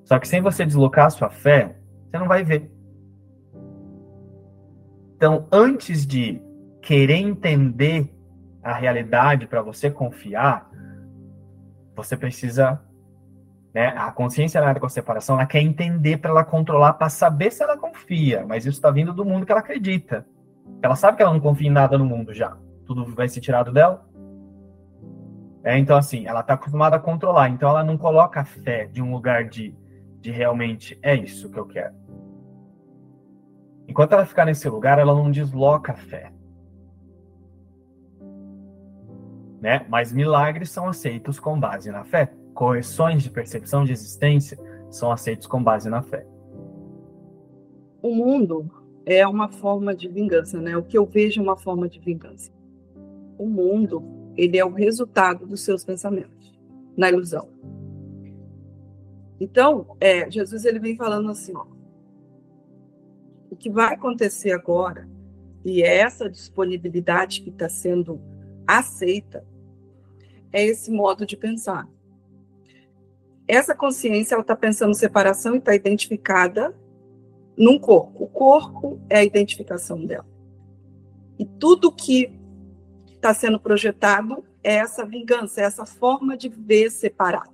Só 0.05 0.19
que 0.19 0.29
sem 0.29 0.41
você 0.41 0.65
deslocar 0.65 1.07
a 1.07 1.11
sua 1.11 1.29
fé, 1.29 1.77
você 2.09 2.19
não 2.19 2.29
vai 2.29 2.45
ver. 2.45 2.71
Então, 5.17 5.49
antes 5.51 6.07
de 6.07 6.41
querer 6.81 7.17
entender 7.17 8.15
a 8.63 8.75
realidade 8.75 9.47
para 9.47 9.61
você 9.61 9.91
confiar, 9.91 10.71
você 11.95 12.17
precisa. 12.17 12.81
Né, 13.73 13.89
a 13.89 14.13
consciência 14.13 14.61
nada 14.61 14.79
com 14.79 14.87
a 14.87 14.89
separação, 14.89 15.35
ela 15.35 15.47
quer 15.47 15.61
entender 15.61 16.19
para 16.19 16.31
ela 16.31 16.45
controlar, 16.45 16.93
para 16.93 17.09
saber 17.09 17.51
se 17.51 17.61
ela 17.61 17.77
confia, 17.77 18.45
mas 18.47 18.65
isso 18.65 18.79
está 18.79 18.89
vindo 18.89 19.13
do 19.13 19.25
mundo 19.25 19.45
que 19.45 19.51
ela 19.51 19.61
acredita. 19.61 20.25
Ela 20.81 20.95
sabe 20.95 21.17
que 21.17 21.25
ela 21.25 21.33
não 21.33 21.41
confia 21.41 21.67
em 21.67 21.73
nada 21.73 21.99
no 21.99 22.05
mundo 22.05 22.33
já. 22.33 22.57
Tudo 22.87 23.05
vai 23.07 23.29
ser 23.29 23.41
tirado 23.41 23.73
dela. 23.73 24.07
É, 25.65 25.79
então, 25.79 25.97
assim, 25.97 26.27
ela 26.27 26.41
está 26.41 26.55
acostumada 26.55 26.97
a 26.97 27.01
controlar. 27.01 27.49
Então, 27.49 27.71
ela 27.71 27.83
não 27.83 27.97
coloca 27.97 28.41
a 28.41 28.45
fé 28.45 28.87
de 28.87 29.03
um 29.03 29.11
lugar 29.11 29.45
de, 29.49 29.75
de 30.21 30.31
realmente 30.31 30.99
é 31.03 31.17
isso 31.17 31.51
que 31.51 31.59
eu 31.59 31.67
quero. 31.67 31.95
Enquanto 33.89 34.13
ela 34.13 34.27
ficar 34.27 34.45
nesse 34.45 34.69
lugar, 34.69 34.99
ela 34.99 35.15
não 35.15 35.31
desloca 35.31 35.93
a 35.93 35.97
fé. 35.97 36.31
Né? 39.65 39.87
Mas 39.89 40.13
milagres 40.13 40.69
são 40.69 40.87
aceitos 40.87 41.41
com 41.41 41.59
base 41.59 41.91
na 41.91 42.05
fé. 42.05 42.31
Correções 42.53 43.23
de 43.23 43.31
percepção 43.31 43.83
de 43.83 43.93
existência 43.93 44.59
são 44.91 45.11
aceitos 45.11 45.47
com 45.47 45.65
base 45.65 45.89
na 45.89 46.03
fé. 46.03 46.27
O 48.03 48.15
mundo 48.15 48.71
é 49.07 49.27
uma 49.27 49.49
forma 49.49 49.95
de 49.95 50.07
vingança, 50.07 50.61
né? 50.61 50.77
O 50.77 50.83
que 50.83 50.99
eu 50.99 51.07
vejo 51.07 51.41
é 51.41 51.43
uma 51.43 51.57
forma 51.57 51.89
de 51.89 51.99
vingança. 51.99 52.53
O 53.39 53.47
mundo, 53.47 54.05
ele 54.37 54.59
é 54.59 54.65
o 54.67 54.71
resultado 54.71 55.47
dos 55.47 55.63
seus 55.63 55.83
pensamentos, 55.83 56.55
na 56.95 57.09
ilusão. 57.09 57.49
Então, 59.41 59.97
é, 59.99 60.31
Jesus 60.31 60.67
ele 60.67 60.79
vem 60.79 60.95
falando 60.95 61.31
assim, 61.31 61.57
ó, 61.57 61.65
o 63.51 63.57
que 63.57 63.71
vai 63.71 63.95
acontecer 63.95 64.53
agora 64.53 65.09
e 65.65 65.83
é 65.83 66.01
essa 66.01 66.29
disponibilidade 66.29 67.41
que 67.41 67.49
está 67.49 67.71
sendo 67.71 68.21
aceita 68.67 69.43
é 70.55 70.65
esse 70.65 70.89
modo 70.89 71.27
de 71.27 71.37
pensar. 71.37 71.89
Essa 73.47 73.75
consciência 73.75 74.37
ela 74.37 74.43
está 74.43 74.55
pensando 74.55 74.95
separação 74.95 75.57
e 75.57 75.59
está 75.59 75.75
identificada 75.75 76.73
num 77.59 77.77
corpo. 77.77 78.23
O 78.23 78.29
corpo 78.29 79.01
é 79.11 79.19
a 79.19 79.25
identificação 79.25 80.07
dela. 80.07 80.27
E 81.37 81.45
tudo 81.45 81.91
que 81.91 82.33
está 83.13 83.35
sendo 83.35 83.59
projetado 83.59 84.45
é 84.63 84.75
essa 84.75 85.05
vingança, 85.05 85.61
é 85.61 85.65
essa 85.65 85.85
forma 85.85 86.37
de 86.37 86.49
ver 86.49 86.89
separada, 86.89 87.51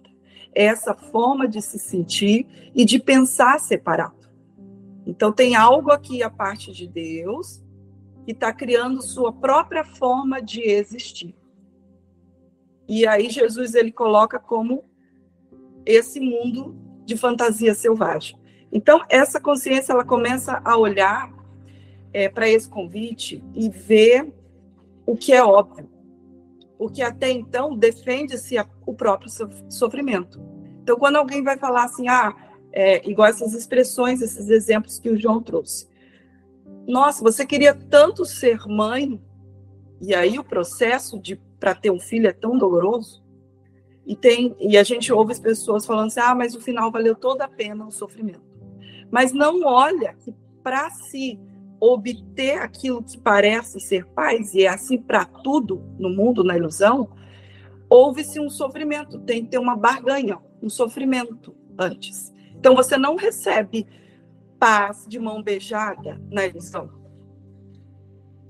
é 0.55 0.65
essa 0.65 0.95
forma 0.95 1.49
de 1.49 1.63
se 1.63 1.79
sentir 1.79 2.71
e 2.75 2.85
de 2.85 3.01
pensar 3.01 3.59
separado. 3.59 4.29
Então, 5.07 5.33
tem 5.33 5.57
algo 5.57 5.91
aqui 5.91 6.23
a 6.23 6.29
parte 6.29 6.71
de 6.71 6.87
Deus 6.87 7.65
que 8.27 8.33
está 8.33 8.53
criando 8.53 9.03
sua 9.03 9.33
própria 9.33 9.85
forma 9.85 10.43
de 10.43 10.61
existir. 10.61 11.40
E 12.91 13.07
aí, 13.07 13.31
Jesus 13.31 13.77
ele 13.77 13.93
coloca 13.93 14.37
como 14.37 14.83
esse 15.87 16.19
mundo 16.19 16.75
de 17.05 17.17
fantasia 17.17 17.73
selvagem. 17.73 18.37
Então, 18.73 19.05
essa 19.09 19.41
consciência 19.41 19.93
ela 19.93 20.05
começa 20.05 20.61
a 20.65 20.77
olhar 20.77 21.33
é, 22.13 22.29
para 22.29 22.49
esse 22.49 22.69
convite 22.69 23.45
e 23.55 23.69
ver 23.69 24.35
o 25.07 25.17
que 25.17 25.33
é 25.33 25.41
óbvio, 25.41 25.89
porque 26.77 27.01
até 27.01 27.31
então 27.31 27.77
defende-se 27.77 28.57
o 28.85 28.93
próprio 28.93 29.31
sofrimento. 29.69 30.43
Então, 30.83 30.99
quando 30.99 31.15
alguém 31.15 31.45
vai 31.45 31.57
falar 31.57 31.85
assim, 31.85 32.09
ah, 32.09 32.35
é, 32.73 33.09
igual 33.09 33.29
essas 33.29 33.55
expressões, 33.55 34.21
esses 34.21 34.51
exemplos 34.51 34.99
que 34.99 35.11
o 35.11 35.17
João 35.17 35.41
trouxe. 35.41 35.89
Nossa, 36.89 37.23
você 37.23 37.47
queria 37.47 37.73
tanto 37.73 38.25
ser 38.25 38.59
mãe, 38.67 39.23
e 40.01 40.13
aí 40.13 40.41
o 40.41 40.45
processo 40.45 41.21
de 41.21 41.41
para 41.61 41.75
ter 41.75 41.91
um 41.91 42.01
filho 42.01 42.27
é 42.27 42.33
tão 42.33 42.59
doloroso. 42.59 43.23
E 44.07 44.17
tem 44.17 44.57
e 44.59 44.77
a 44.77 44.83
gente 44.83 45.13
ouve 45.13 45.33
as 45.33 45.39
pessoas 45.39 45.87
falando 45.87 46.07
assim: 46.07 46.21
"Ah, 46.21 46.35
mas 46.35 46.55
o 46.55 46.61
final 46.61 46.91
valeu 46.91 47.15
toda 47.15 47.45
a 47.45 47.49
pena 47.49 47.87
o 47.87 47.93
sofrimento". 47.93 48.43
Mas 49.11 49.33
não 49.33 49.63
olha 49.63 50.15
que 50.15 50.35
para 50.63 50.91
se 50.91 51.39
obter 51.79 52.59
aquilo 52.59 53.03
que 53.03 53.19
parece 53.19 53.81
ser 53.81 54.07
paz 54.07 54.55
e 54.55 54.65
é 54.65 54.69
assim 54.69 54.99
para 54.99 55.25
tudo 55.25 55.83
no 55.99 56.11
mundo 56.11 56.45
na 56.45 56.57
ilusão, 56.57 57.09
houve-se 57.89 58.39
um 58.39 58.51
sofrimento, 58.51 59.19
tem 59.21 59.45
que 59.45 59.51
ter 59.51 59.59
uma 59.59 59.77
barganha, 59.77 60.39
um 60.63 60.69
sofrimento 60.69 61.55
antes. 61.79 62.33
Então 62.55 62.75
você 62.75 62.97
não 62.97 63.17
recebe 63.17 63.87
paz 64.59 65.07
de 65.09 65.19
mão 65.19 65.43
beijada 65.43 66.21
na 66.31 66.47
ilusão. 66.47 67.00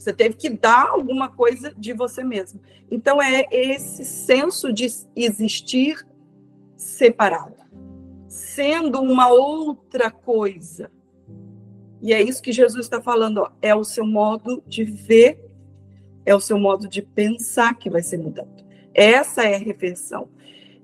Você 0.00 0.14
teve 0.14 0.34
que 0.34 0.48
dar 0.48 0.88
alguma 0.88 1.28
coisa 1.28 1.74
de 1.76 1.92
você 1.92 2.24
mesmo. 2.24 2.58
Então 2.90 3.20
é 3.20 3.46
esse 3.52 4.02
senso 4.02 4.72
de 4.72 4.88
existir 5.14 6.06
separado, 6.74 7.54
sendo 8.26 8.98
uma 9.02 9.28
outra 9.28 10.10
coisa. 10.10 10.90
E 12.00 12.14
é 12.14 12.22
isso 12.22 12.40
que 12.40 12.50
Jesus 12.50 12.86
está 12.86 13.02
falando, 13.02 13.42
ó, 13.42 13.50
é 13.60 13.74
o 13.74 13.84
seu 13.84 14.06
modo 14.06 14.62
de 14.66 14.84
ver, 14.84 15.38
é 16.24 16.34
o 16.34 16.40
seu 16.40 16.58
modo 16.58 16.88
de 16.88 17.02
pensar 17.02 17.74
que 17.74 17.90
vai 17.90 18.02
ser 18.02 18.16
mudado. 18.16 18.64
Essa 18.94 19.42
é 19.42 19.56
a 19.56 19.58
refeição. 19.58 20.30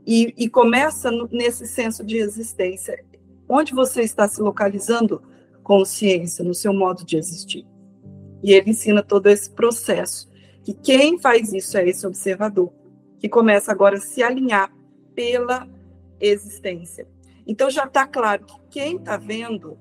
E, 0.07 0.35
e 0.37 0.47
começa 0.47 1.11
no, 1.11 1.27
nesse 1.33 1.67
senso 1.67 2.05
de 2.05 2.19
existência 2.19 3.03
onde 3.49 3.73
você 3.73 4.03
está 4.03 4.29
se 4.29 4.43
localizando 4.43 5.23
consciência 5.63 6.45
no 6.45 6.53
seu 6.53 6.75
modo 6.75 7.03
de 7.03 7.17
existir. 7.17 7.67
E 8.47 8.53
ele 8.53 8.71
ensina 8.71 9.03
todo 9.03 9.27
esse 9.27 9.51
processo, 9.51 10.31
que 10.63 10.73
quem 10.73 11.19
faz 11.19 11.53
isso 11.53 11.77
é 11.77 11.89
esse 11.89 12.07
observador, 12.07 12.73
que 13.19 13.29
começa 13.29 13.73
agora 13.73 13.97
a 13.97 14.01
se 14.01 14.23
alinhar 14.23 14.73
pela 15.17 15.69
existência. 16.21 17.09
Então 17.45 17.69
já 17.69 17.87
está 17.87 18.07
claro 18.07 18.47
que 18.47 18.55
quem 18.71 18.99
está 18.99 19.17
vendo, 19.17 19.77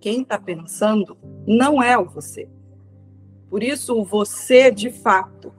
quem 0.00 0.22
está 0.22 0.38
pensando, 0.38 1.14
não 1.46 1.82
é 1.82 1.98
o 1.98 2.06
você. 2.06 2.48
Por 3.50 3.62
isso, 3.62 4.00
o 4.00 4.02
você, 4.02 4.70
de 4.70 4.88
fato, 4.90 5.52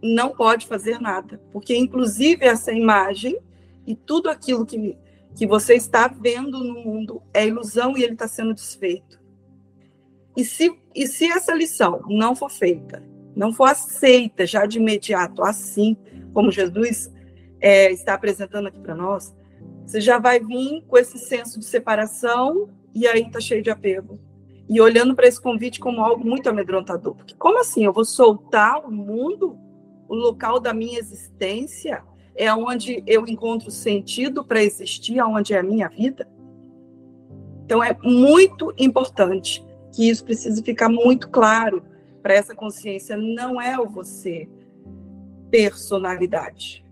não 0.00 0.30
pode 0.30 0.68
fazer 0.68 1.00
nada, 1.00 1.42
porque, 1.50 1.76
inclusive, 1.76 2.46
essa 2.46 2.72
imagem 2.72 3.36
e 3.84 3.96
tudo 3.96 4.30
aquilo 4.30 4.64
que 4.64 4.96
que 5.34 5.46
você 5.46 5.74
está 5.74 6.08
vendo 6.08 6.62
no 6.64 6.74
mundo 6.74 7.22
é 7.32 7.46
ilusão 7.46 7.96
e 7.96 8.02
ele 8.02 8.14
está 8.14 8.26
sendo 8.26 8.54
desfeito. 8.54 9.17
E 10.38 10.44
se, 10.44 10.72
e 10.94 11.08
se 11.08 11.26
essa 11.26 11.52
lição 11.52 12.00
não 12.08 12.36
for 12.36 12.48
feita, 12.48 13.02
não 13.34 13.52
for 13.52 13.64
aceita 13.64 14.46
já 14.46 14.66
de 14.66 14.78
imediato, 14.78 15.42
assim 15.42 15.96
como 16.32 16.52
Jesus 16.52 17.12
é, 17.60 17.90
está 17.90 18.14
apresentando 18.14 18.68
aqui 18.68 18.78
para 18.78 18.94
nós, 18.94 19.34
você 19.84 20.00
já 20.00 20.20
vai 20.20 20.38
vir 20.38 20.84
com 20.86 20.96
esse 20.96 21.18
senso 21.18 21.58
de 21.58 21.64
separação 21.64 22.68
e 22.94 23.04
aí 23.08 23.22
está 23.22 23.40
cheio 23.40 23.64
de 23.64 23.68
apego. 23.68 24.16
E 24.68 24.80
olhando 24.80 25.12
para 25.12 25.26
esse 25.26 25.42
convite 25.42 25.80
como 25.80 26.04
algo 26.04 26.24
muito 26.24 26.48
amedrontador. 26.48 27.16
Porque 27.16 27.34
como 27.34 27.58
assim? 27.58 27.84
Eu 27.84 27.92
vou 27.92 28.04
soltar 28.04 28.86
o 28.86 28.92
mundo, 28.92 29.58
o 30.08 30.14
local 30.14 30.60
da 30.60 30.72
minha 30.72 31.00
existência, 31.00 32.00
é 32.36 32.54
onde 32.54 33.02
eu 33.08 33.26
encontro 33.26 33.72
sentido 33.72 34.44
para 34.44 34.62
existir, 34.62 35.20
onde 35.20 35.52
é 35.52 35.58
a 35.58 35.64
minha 35.64 35.88
vida. 35.88 36.28
Então 37.64 37.82
é 37.82 37.98
muito 38.04 38.72
importante 38.78 39.66
que 39.92 40.08
isso 40.08 40.24
precise 40.24 40.62
ficar 40.62 40.88
muito 40.88 41.28
claro 41.28 41.82
para 42.22 42.34
essa 42.34 42.54
consciência. 42.54 43.16
Não 43.16 43.60
é 43.60 43.78
o 43.78 43.88
você 43.88 44.48
personalidade 45.50 46.84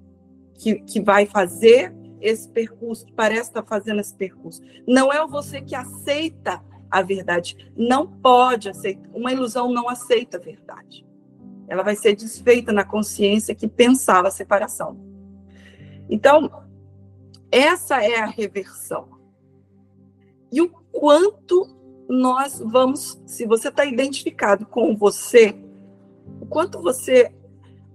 que, 0.54 0.76
que 0.80 1.00
vai 1.00 1.26
fazer 1.26 1.94
esse 2.20 2.48
percurso, 2.48 3.04
que 3.04 3.12
parece 3.12 3.50
estar 3.50 3.62
fazendo 3.62 4.00
esse 4.00 4.14
percurso. 4.14 4.62
Não 4.86 5.12
é 5.12 5.22
o 5.22 5.28
você 5.28 5.60
que 5.60 5.74
aceita 5.74 6.62
a 6.90 7.02
verdade. 7.02 7.70
Não 7.76 8.06
pode 8.06 8.68
aceitar. 8.68 9.08
Uma 9.12 9.32
ilusão 9.32 9.72
não 9.72 9.88
aceita 9.88 10.38
a 10.38 10.40
verdade. 10.40 11.06
Ela 11.68 11.82
vai 11.82 11.96
ser 11.96 12.14
desfeita 12.14 12.72
na 12.72 12.84
consciência 12.84 13.54
que 13.54 13.68
pensava 13.68 14.28
a 14.28 14.30
separação. 14.30 14.98
Então, 16.08 16.64
essa 17.50 18.02
é 18.02 18.20
a 18.20 18.26
reversão. 18.26 19.08
E 20.50 20.62
o, 20.62 20.68
quanto 20.92 21.75
nós 22.08 22.60
vamos, 22.60 23.20
se 23.26 23.46
você 23.46 23.68
está 23.68 23.84
identificado 23.84 24.66
com 24.66 24.96
você, 24.96 25.56
o 26.40 26.46
quanto 26.46 26.80
você 26.80 27.32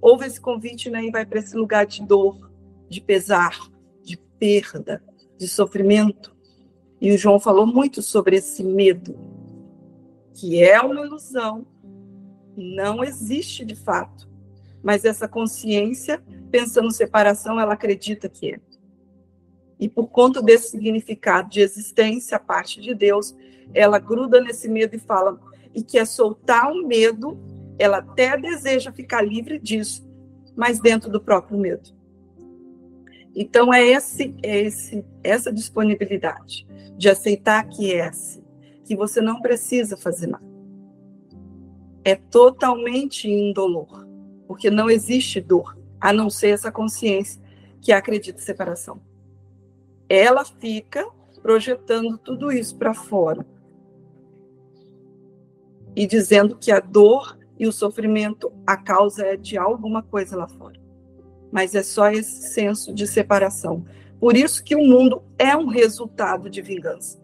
ouve 0.02 0.26
esse 0.26 0.40
convite 0.40 0.90
né, 0.90 1.06
e 1.06 1.12
vai 1.12 1.26
para 1.26 1.40
esse 1.40 1.56
lugar 1.56 1.86
de 1.86 2.04
dor, 2.04 2.52
de 2.90 3.00
pesar, 3.00 3.58
de 4.04 4.18
perda, 4.18 5.02
de 5.38 5.48
sofrimento. 5.48 6.36
E 7.00 7.12
o 7.12 7.18
João 7.18 7.40
falou 7.40 7.66
muito 7.66 8.02
sobre 8.02 8.38
esse 8.38 8.64
medo, 8.64 9.18
que 10.34 10.62
é 10.62 10.80
uma 10.82 11.06
ilusão, 11.06 11.66
não 12.56 13.04
existe 13.04 13.64
de 13.64 13.76
fato. 13.76 14.30
Mas 14.84 15.06
essa 15.06 15.28
consciência, 15.28 16.22
pensando 16.50 16.92
separação, 16.92 17.60
ela 17.60 17.74
acredita 17.74 18.28
que 18.28 18.56
é. 18.56 18.60
E 19.82 19.90
por 19.90 20.10
conta 20.10 20.44
desse 20.44 20.70
significado 20.70 21.50
de 21.50 21.60
existência 21.60 22.38
a 22.38 22.40
parte 22.40 22.80
de 22.80 22.94
Deus, 22.94 23.36
ela 23.74 23.98
gruda 23.98 24.40
nesse 24.40 24.70
medo 24.70 24.96
e 24.96 25.00
fala 25.00 25.42
e 25.74 25.82
quer 25.82 26.06
soltar 26.06 26.72
o 26.72 26.88
medo, 26.88 27.40
ela 27.80 27.98
até 27.98 28.38
deseja 28.38 28.92
ficar 28.92 29.24
livre 29.24 29.58
disso, 29.58 30.08
mas 30.56 30.80
dentro 30.80 31.10
do 31.10 31.20
próprio 31.20 31.58
medo. 31.58 31.90
Então 33.36 33.74
é 33.74 33.84
esse, 33.84 34.36
é 34.44 34.60
esse 34.62 35.04
essa 35.24 35.52
disponibilidade 35.52 36.68
de 36.96 37.10
aceitar 37.10 37.68
que 37.68 37.92
é 37.92 38.08
esse, 38.08 38.44
que 38.86 38.96
você 38.96 39.20
não 39.20 39.42
precisa 39.42 39.98
fazer 39.98 40.28
nada. 40.28 40.46
É 42.06 42.16
totalmente 42.16 43.28
indolor, 43.28 44.08
porque 44.48 44.70
não 44.70 44.92
existe 44.92 45.42
dor, 45.42 45.76
a 46.00 46.14
não 46.14 46.30
ser 46.30 46.50
essa 46.50 46.72
consciência 46.72 47.42
que 47.80 47.92
acredita 47.92 48.40
em 48.40 48.46
separação 48.46 49.02
ela 50.12 50.44
fica 50.44 51.08
projetando 51.42 52.18
tudo 52.18 52.52
isso 52.52 52.78
para 52.78 52.94
fora 52.94 53.46
e 55.96 56.06
dizendo 56.06 56.58
que 56.58 56.72
a 56.72 56.80
dor 56.80 57.38
e 57.58 57.68
o 57.68 57.72
sofrimento, 57.72 58.52
a 58.66 58.76
causa 58.76 59.26
é 59.26 59.38
de 59.38 59.58
alguma 59.58 60.02
coisa 60.02 60.36
lá 60.36 60.48
fora. 60.48 60.80
Mas 61.52 61.76
é 61.76 61.84
só 61.84 62.10
esse 62.10 62.54
senso 62.54 62.94
de 62.94 63.06
separação. 63.06 63.86
Por 64.20 64.36
isso 64.36 64.64
que 64.64 64.76
o 64.76 64.84
mundo 64.84 65.24
é 65.38 65.56
um 65.56 65.68
resultado 65.68 66.50
de 66.50 66.62
vingança. 66.62 67.22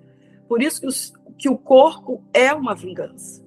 Por 0.47 0.61
isso 0.61 0.81
que, 0.81 0.87
os, 0.87 1.13
que 1.37 1.49
o 1.49 1.57
corpo 1.57 2.23
é 2.33 2.53
uma 2.53 2.75
vingança. 2.75 3.43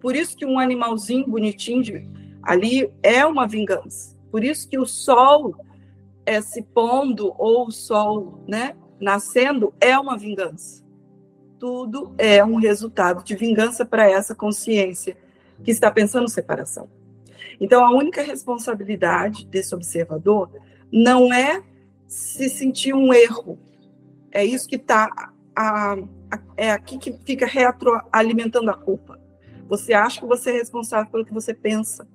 Por 0.00 0.14
isso 0.16 0.36
que 0.36 0.46
um 0.46 0.58
animalzinho 0.58 1.26
bonitinho 1.26 1.82
de, 1.82 2.08
ali 2.42 2.92
é 3.02 3.26
uma 3.26 3.46
vingança. 3.46 4.16
Por 4.30 4.44
isso 4.44 4.68
que 4.68 4.78
o 4.78 4.86
sol 4.86 5.54
é, 6.26 6.40
se 6.42 6.60
pondo 6.60 7.32
ou 7.38 7.68
o 7.68 7.70
sol 7.70 8.44
né, 8.46 8.76
nascendo 9.00 9.72
é 9.80 9.96
uma 9.96 10.18
vingança. 10.18 10.84
Tudo 11.58 12.12
é 12.18 12.44
um 12.44 12.56
resultado 12.56 13.24
de 13.24 13.34
vingança 13.34 13.86
para 13.86 14.10
essa 14.10 14.34
consciência 14.34 15.16
que 15.64 15.70
está 15.70 15.90
pensando 15.90 16.28
separação. 16.28 16.90
Então, 17.58 17.84
a 17.86 17.90
única 17.90 18.22
responsabilidade 18.22 19.46
desse 19.46 19.74
observador 19.74 20.50
não 20.92 21.32
é 21.32 21.62
se 22.06 22.50
sentir 22.50 22.92
um 22.92 23.14
erro. 23.14 23.58
É 24.30 24.44
isso 24.44 24.68
que 24.68 24.76
está. 24.76 25.32
É 26.56 26.72
aqui 26.72 26.98
que 26.98 27.12
fica 27.24 27.46
retroalimentando 27.46 28.70
a 28.70 28.74
culpa. 28.74 29.18
Você 29.68 29.94
acha 29.94 30.20
que 30.20 30.26
você 30.26 30.50
é 30.50 30.52
responsável 30.54 31.10
pelo 31.10 31.24
que 31.24 31.32
você 31.32 31.54
pensa. 31.54 32.06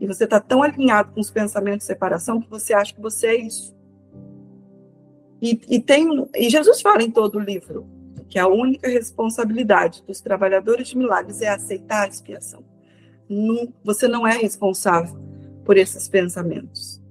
E 0.00 0.06
você 0.06 0.24
está 0.24 0.40
tão 0.40 0.62
alinhado 0.62 1.12
com 1.12 1.20
os 1.20 1.30
pensamentos 1.30 1.80
de 1.80 1.84
separação 1.84 2.40
que 2.40 2.50
você 2.50 2.74
acha 2.74 2.94
que 2.94 3.00
você 3.00 3.28
é 3.28 3.36
isso. 3.36 3.74
E, 5.40 5.60
e, 5.68 5.80
tem, 5.80 6.28
e 6.34 6.48
Jesus 6.48 6.80
fala 6.80 7.02
em 7.02 7.10
todo 7.10 7.36
o 7.36 7.40
livro 7.40 7.86
que 8.28 8.38
a 8.38 8.48
única 8.48 8.88
responsabilidade 8.88 10.02
dos 10.06 10.20
trabalhadores 10.20 10.88
de 10.88 10.98
milagres 10.98 11.40
é 11.40 11.48
aceitar 11.48 12.04
a 12.04 12.08
expiação. 12.08 12.64
Não, 13.28 13.72
você 13.84 14.08
não 14.08 14.26
é 14.26 14.36
responsável 14.36 15.18
por 15.64 15.76
esses 15.76 16.08
pensamentos. 16.08 17.02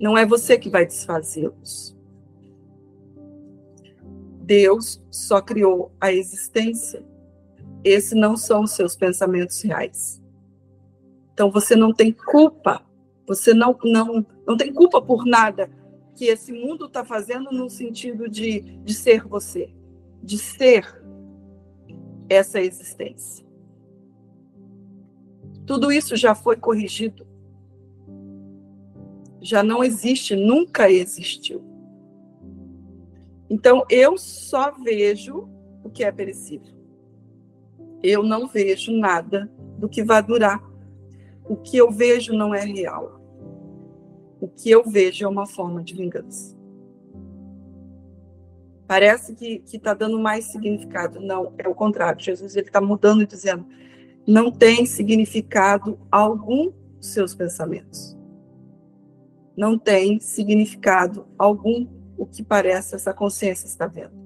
Não 0.00 0.16
é 0.16 0.26
você 0.26 0.58
que 0.58 0.70
vai 0.70 0.86
desfazê-los. 0.86 1.96
Deus 4.40 5.02
só 5.10 5.40
criou 5.40 5.92
a 6.00 6.12
existência. 6.12 7.04
Esses 7.84 8.12
não 8.12 8.36
são 8.36 8.64
os 8.64 8.72
seus 8.72 8.96
pensamentos 8.96 9.60
reais. 9.62 10.21
Então 11.32 11.50
você 11.50 11.74
não 11.74 11.92
tem 11.92 12.12
culpa, 12.12 12.82
você 13.26 13.54
não, 13.54 13.76
não, 13.84 14.26
não 14.46 14.56
tem 14.56 14.72
culpa 14.72 15.00
por 15.00 15.24
nada 15.24 15.70
que 16.14 16.26
esse 16.26 16.52
mundo 16.52 16.86
está 16.86 17.04
fazendo 17.04 17.50
no 17.50 17.70
sentido 17.70 18.28
de, 18.28 18.60
de 18.60 18.94
ser 18.94 19.26
você, 19.26 19.72
de 20.22 20.38
ser 20.38 21.02
essa 22.28 22.60
existência. 22.60 23.44
Tudo 25.66 25.90
isso 25.90 26.16
já 26.16 26.34
foi 26.34 26.56
corrigido. 26.56 27.26
Já 29.40 29.62
não 29.62 29.82
existe, 29.82 30.36
nunca 30.36 30.90
existiu. 30.90 31.62
Então 33.48 33.84
eu 33.88 34.18
só 34.18 34.70
vejo 34.70 35.48
o 35.82 35.90
que 35.90 36.04
é 36.04 36.12
perecível. 36.12 36.74
Eu 38.02 38.22
não 38.22 38.46
vejo 38.48 38.92
nada 38.92 39.50
do 39.78 39.88
que 39.88 40.02
vai 40.02 40.22
durar 40.22 40.71
o 41.44 41.56
que 41.56 41.76
eu 41.76 41.90
vejo 41.90 42.32
não 42.32 42.54
é 42.54 42.64
real. 42.64 43.20
O 44.40 44.48
que 44.48 44.70
eu 44.70 44.82
vejo 44.84 45.24
é 45.24 45.28
uma 45.28 45.46
forma 45.46 45.82
de 45.82 45.94
vingança. 45.94 46.56
Parece 48.86 49.34
que 49.34 49.62
está 49.72 49.94
dando 49.94 50.18
mais 50.18 50.46
significado. 50.46 51.20
Não, 51.20 51.52
é 51.56 51.68
o 51.68 51.74
contrário. 51.74 52.20
Jesus 52.20 52.56
está 52.56 52.80
mudando 52.80 53.22
e 53.22 53.26
dizendo: 53.26 53.66
não 54.26 54.50
tem 54.50 54.84
significado 54.86 55.98
algum 56.10 56.72
seus 57.00 57.34
pensamentos. 57.34 58.16
Não 59.56 59.78
tem 59.78 60.20
significado 60.20 61.26
algum 61.38 61.86
o 62.16 62.26
que 62.26 62.42
parece 62.42 62.94
essa 62.94 63.12
consciência 63.12 63.66
está 63.66 63.86
vendo. 63.86 64.22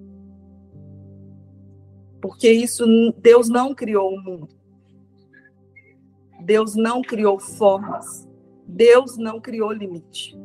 Porque 2.21 2.51
isso 2.51 2.85
Deus 3.19 3.49
não 3.49 3.75
criou 3.75 4.15
o 4.15 4.21
mundo. 4.21 4.56
Deus 6.47 6.77
não 6.77 7.03
criou 7.03 7.41
formas. 7.41 8.29
Deus 8.69 9.17
não 9.17 9.41
criou 9.41 9.73
limite. 9.73 10.39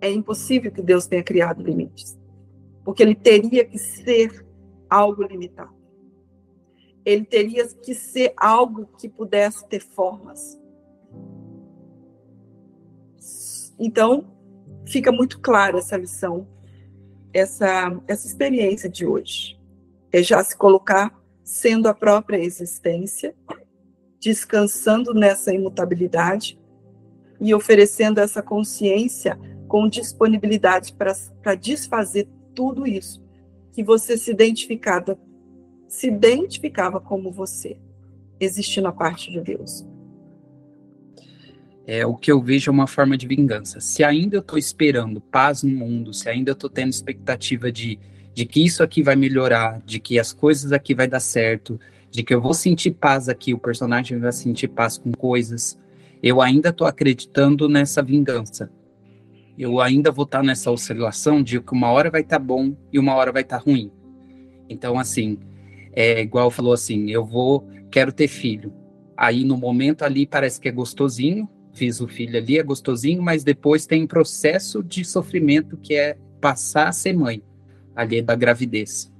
É 0.00 0.10
impossível 0.10 0.72
que 0.72 0.82
Deus 0.82 1.06
tenha 1.06 1.22
criado 1.22 1.62
limites. 1.62 2.18
Porque 2.84 3.04
ele 3.04 3.14
teria 3.14 3.64
que 3.64 3.78
ser 3.78 4.44
algo 4.90 5.22
limitado. 5.22 5.72
Ele 7.04 7.24
teria 7.24 7.68
que 7.68 7.94
ser 7.94 8.34
algo 8.36 8.88
que 8.98 9.08
pudesse 9.08 9.64
ter 9.68 9.78
formas. 9.78 10.60
Então, 13.78 14.26
fica 14.84 15.12
muito 15.12 15.40
clara 15.40 15.78
essa 15.78 15.96
lição, 15.96 16.48
essa, 17.32 17.96
essa 18.08 18.26
experiência 18.26 18.88
de 18.88 19.06
hoje. 19.06 19.56
É 20.10 20.20
já 20.20 20.42
se 20.42 20.56
colocar 20.56 21.16
sendo 21.44 21.86
a 21.86 21.94
própria 21.94 22.38
existência 22.38 23.36
descansando 24.24 25.12
nessa 25.12 25.52
imutabilidade 25.52 26.58
e 27.38 27.54
oferecendo 27.54 28.20
essa 28.20 28.42
consciência 28.42 29.38
com 29.68 29.86
disponibilidade 29.86 30.94
para 30.94 31.54
desfazer 31.54 32.26
tudo 32.54 32.86
isso 32.86 33.22
que 33.70 33.82
você 33.82 34.16
se 34.16 34.30
identificava, 34.30 35.18
se 35.86 36.06
identificava 36.06 37.00
como 37.00 37.30
você, 37.30 37.76
existindo 38.40 38.88
a 38.88 38.92
parte 38.92 39.30
de 39.30 39.40
Deus. 39.40 39.84
É, 41.86 42.06
o 42.06 42.16
que 42.16 42.32
eu 42.32 42.40
vejo 42.40 42.70
é 42.70 42.72
uma 42.72 42.86
forma 42.86 43.18
de 43.18 43.26
vingança. 43.26 43.78
Se 43.78 44.02
ainda 44.02 44.36
eu 44.36 44.40
estou 44.40 44.58
esperando 44.58 45.20
paz 45.20 45.62
no 45.62 45.76
mundo, 45.76 46.14
se 46.14 46.30
ainda 46.30 46.52
eu 46.52 46.54
estou 46.54 46.70
tendo 46.70 46.90
expectativa 46.90 47.70
de, 47.70 47.98
de 48.32 48.46
que 48.46 48.64
isso 48.64 48.82
aqui 48.82 49.02
vai 49.02 49.16
melhorar, 49.16 49.82
de 49.84 50.00
que 50.00 50.18
as 50.18 50.32
coisas 50.32 50.72
aqui 50.72 50.94
vai 50.94 51.06
dar 51.06 51.20
certo, 51.20 51.78
de 52.14 52.22
que 52.22 52.32
eu 52.32 52.40
vou 52.40 52.54
sentir 52.54 52.92
paz 52.92 53.28
aqui, 53.28 53.52
o 53.52 53.58
personagem 53.58 54.20
vai 54.20 54.30
sentir 54.30 54.68
paz 54.68 54.96
com 54.96 55.10
coisas. 55.10 55.76
Eu 56.22 56.40
ainda 56.40 56.68
estou 56.68 56.86
acreditando 56.86 57.68
nessa 57.68 58.00
vingança. 58.00 58.70
Eu 59.58 59.80
ainda 59.80 60.12
vou 60.12 60.24
estar 60.24 60.38
tá 60.38 60.44
nessa 60.44 60.70
oscilação 60.70 61.42
de 61.42 61.60
que 61.60 61.72
uma 61.72 61.90
hora 61.90 62.12
vai 62.12 62.20
estar 62.20 62.38
tá 62.38 62.44
bom 62.44 62.72
e 62.92 63.00
uma 63.00 63.16
hora 63.16 63.32
vai 63.32 63.42
estar 63.42 63.58
tá 63.58 63.64
ruim. 63.64 63.90
Então, 64.68 64.96
assim, 64.96 65.40
é 65.92 66.20
igual 66.20 66.52
falou 66.52 66.72
assim, 66.72 67.10
eu 67.10 67.26
vou, 67.26 67.66
quero 67.90 68.12
ter 68.12 68.28
filho. 68.28 68.72
Aí 69.16 69.44
no 69.44 69.56
momento 69.56 70.02
ali 70.02 70.24
parece 70.24 70.60
que 70.60 70.68
é 70.68 70.72
gostosinho, 70.72 71.48
fiz 71.72 72.00
o 72.00 72.06
filho 72.06 72.38
ali, 72.38 72.60
é 72.60 72.62
gostosinho, 72.62 73.20
mas 73.20 73.42
depois 73.42 73.86
tem 73.86 74.06
processo 74.06 74.84
de 74.84 75.04
sofrimento 75.04 75.76
que 75.76 75.94
é 75.96 76.16
passar 76.40 76.86
a 76.86 76.92
ser 76.92 77.12
mãe, 77.12 77.42
ali 77.96 78.22
da 78.22 78.36
gravidez. 78.36 79.12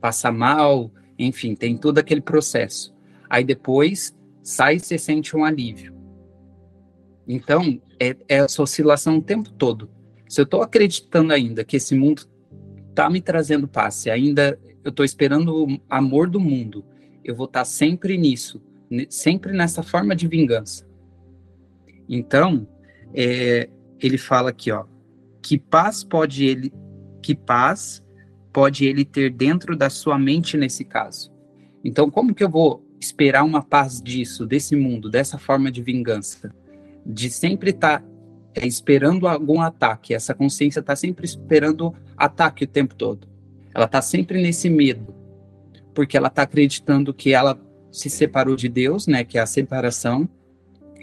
Passa 0.00 0.32
mal, 0.32 0.90
enfim, 1.18 1.54
tem 1.54 1.76
todo 1.76 1.98
aquele 1.98 2.20
processo. 2.20 2.94
Aí 3.28 3.44
depois 3.44 4.16
sai 4.42 4.76
e 4.76 4.80
você 4.80 4.98
sente 4.98 5.36
um 5.36 5.44
alívio. 5.44 5.94
Então, 7.26 7.80
é, 7.98 8.10
é 8.28 8.36
essa 8.36 8.62
oscilação 8.62 9.18
o 9.18 9.22
tempo 9.22 9.50
todo. 9.50 9.90
Se 10.28 10.40
eu 10.40 10.44
estou 10.44 10.62
acreditando 10.62 11.32
ainda 11.32 11.64
que 11.64 11.76
esse 11.76 11.94
mundo 11.94 12.28
está 12.90 13.10
me 13.10 13.20
trazendo 13.20 13.66
paz, 13.66 13.94
se 13.94 14.10
ainda 14.10 14.58
eu 14.84 14.90
estou 14.90 15.04
esperando 15.04 15.64
o 15.64 15.80
amor 15.90 16.28
do 16.28 16.38
mundo, 16.38 16.84
eu 17.24 17.34
vou 17.34 17.46
estar 17.46 17.60
tá 17.60 17.64
sempre 17.64 18.16
nisso, 18.16 18.62
sempre 19.08 19.52
nessa 19.52 19.82
forma 19.82 20.14
de 20.14 20.28
vingança. 20.28 20.86
Então, 22.08 22.68
é, 23.12 23.68
ele 24.00 24.18
fala 24.18 24.50
aqui, 24.50 24.70
ó, 24.70 24.84
que 25.42 25.58
paz 25.58 26.04
pode 26.04 26.44
ele, 26.44 26.72
que 27.20 27.34
paz 27.34 28.02
pode 28.56 28.86
ele 28.86 29.04
ter 29.04 29.28
dentro 29.28 29.76
da 29.76 29.90
sua 29.90 30.18
mente 30.18 30.56
nesse 30.56 30.82
caso. 30.82 31.30
Então, 31.84 32.10
como 32.10 32.34
que 32.34 32.42
eu 32.42 32.48
vou 32.48 32.82
esperar 32.98 33.44
uma 33.44 33.62
paz 33.62 34.00
disso, 34.00 34.46
desse 34.46 34.74
mundo, 34.74 35.10
dessa 35.10 35.36
forma 35.36 35.70
de 35.70 35.82
vingança, 35.82 36.50
de 37.04 37.28
sempre 37.28 37.68
estar 37.68 38.00
tá, 38.00 38.06
é, 38.54 38.66
esperando 38.66 39.28
algum 39.28 39.60
ataque? 39.60 40.14
Essa 40.14 40.32
consciência 40.32 40.80
está 40.80 40.96
sempre 40.96 41.26
esperando 41.26 41.94
ataque 42.16 42.64
o 42.64 42.66
tempo 42.66 42.94
todo. 42.94 43.28
Ela 43.74 43.84
está 43.84 44.00
sempre 44.00 44.40
nesse 44.40 44.70
medo, 44.70 45.14
porque 45.92 46.16
ela 46.16 46.28
está 46.28 46.40
acreditando 46.40 47.12
que 47.12 47.34
ela 47.34 47.60
se 47.92 48.08
separou 48.08 48.56
de 48.56 48.70
Deus, 48.70 49.06
né? 49.06 49.22
Que 49.22 49.36
é 49.36 49.42
a 49.42 49.46
separação. 49.46 50.26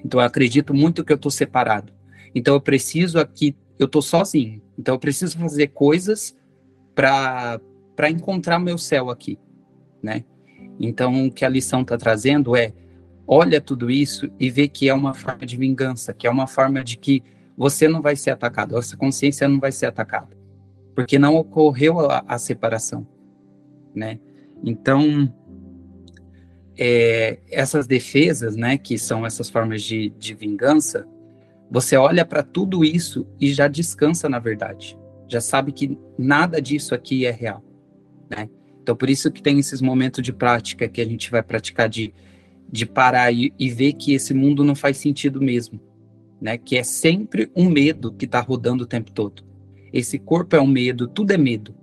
Então, 0.04 0.20
eu 0.20 0.26
acredito 0.26 0.74
muito 0.74 1.04
que 1.04 1.14
eu 1.14 1.18
estou 1.18 1.30
separado. 1.30 1.94
Então, 2.34 2.56
eu 2.56 2.62
preciso 2.62 3.20
aqui, 3.20 3.56
eu 3.78 3.86
estou 3.86 4.02
sozinho. 4.02 4.60
Então, 4.76 4.96
eu 4.96 5.00
preciso 5.00 5.38
fazer 5.38 5.68
coisas 5.68 6.36
para 6.94 7.60
encontrar 8.10 8.60
meu 8.60 8.78
céu 8.78 9.10
aqui, 9.10 9.40
né? 10.02 10.24
Então, 10.80 11.28
o 11.28 11.32
que 11.32 11.46
a 11.46 11.50
lição 11.50 11.82
está 11.82 11.98
trazendo 11.98 12.56
é: 12.56 12.74
olha 13.28 13.62
tudo 13.62 13.90
isso 13.90 14.30
e 14.40 14.50
vê 14.50 14.68
que 14.68 14.90
é 14.90 14.94
uma 14.94 15.14
forma 15.14 15.46
de 15.46 15.58
vingança, 15.58 16.14
que 16.14 16.28
é 16.28 16.30
uma 16.30 16.48
forma 16.48 16.84
de 16.84 16.98
que 16.98 17.24
você 17.58 17.88
não 17.88 18.02
vai 18.02 18.16
ser 18.16 18.32
atacado, 18.32 18.78
essa 18.78 18.98
consciência 18.98 19.48
não 19.48 19.60
vai 19.60 19.72
ser 19.72 19.86
atacada, 19.86 20.36
porque 20.96 21.20
não 21.20 21.36
ocorreu 21.36 22.00
a, 22.00 22.24
a 22.28 22.38
separação, 22.38 23.08
né? 23.94 24.20
Então, 24.64 25.32
é, 26.78 27.40
essas 27.52 27.86
defesas, 27.86 28.56
né, 28.56 28.78
que 28.78 28.98
são 28.98 29.26
essas 29.26 29.50
formas 29.50 29.84
de, 29.84 30.10
de 30.12 30.34
vingança, 30.34 31.08
você 31.70 31.96
olha 31.98 32.26
para 32.26 32.44
tudo 32.44 32.84
isso 32.84 33.28
e 33.40 33.54
já 33.54 33.68
descansa 33.68 34.28
na 34.30 34.40
verdade, 34.40 34.98
já 35.34 35.42
sabe 35.42 35.72
que 35.72 35.98
nada 36.18 36.62
disso 36.62 36.94
aqui 36.94 37.26
é 37.26 37.32
real, 37.32 37.64
né? 38.30 38.48
Então, 38.82 38.96
por 38.96 39.10
isso 39.10 39.32
que 39.32 39.42
tem 39.42 39.58
esses 39.58 39.82
momentos 39.82 40.24
de 40.24 40.32
prática 40.32 40.88
que 40.88 41.02
a 41.02 41.06
gente 41.06 41.32
vai 41.32 41.42
praticar 41.42 41.90
de, 41.90 42.14
de 42.72 42.86
parar 42.86 43.32
e, 43.32 43.52
e 43.58 43.70
ver 43.70 43.94
que 43.94 44.14
esse 44.14 44.34
mundo 44.34 44.64
não 44.64 44.76
faz 44.76 44.98
sentido 44.98 45.42
mesmo, 45.42 45.80
né? 46.40 46.58
Que 46.58 46.78
é 46.78 46.84
sempre 46.84 47.50
um 47.56 47.68
medo 47.68 48.14
que 48.14 48.26
está 48.26 48.40
rodando 48.40 48.84
o 48.84 48.88
tempo 48.88 49.12
todo. 49.12 49.44
Esse 49.92 50.20
corpo 50.20 50.56
é 50.56 50.62
um 50.62 50.68
medo, 50.68 51.08
tudo 51.08 51.32
é 51.32 51.38
medo. 51.38 51.74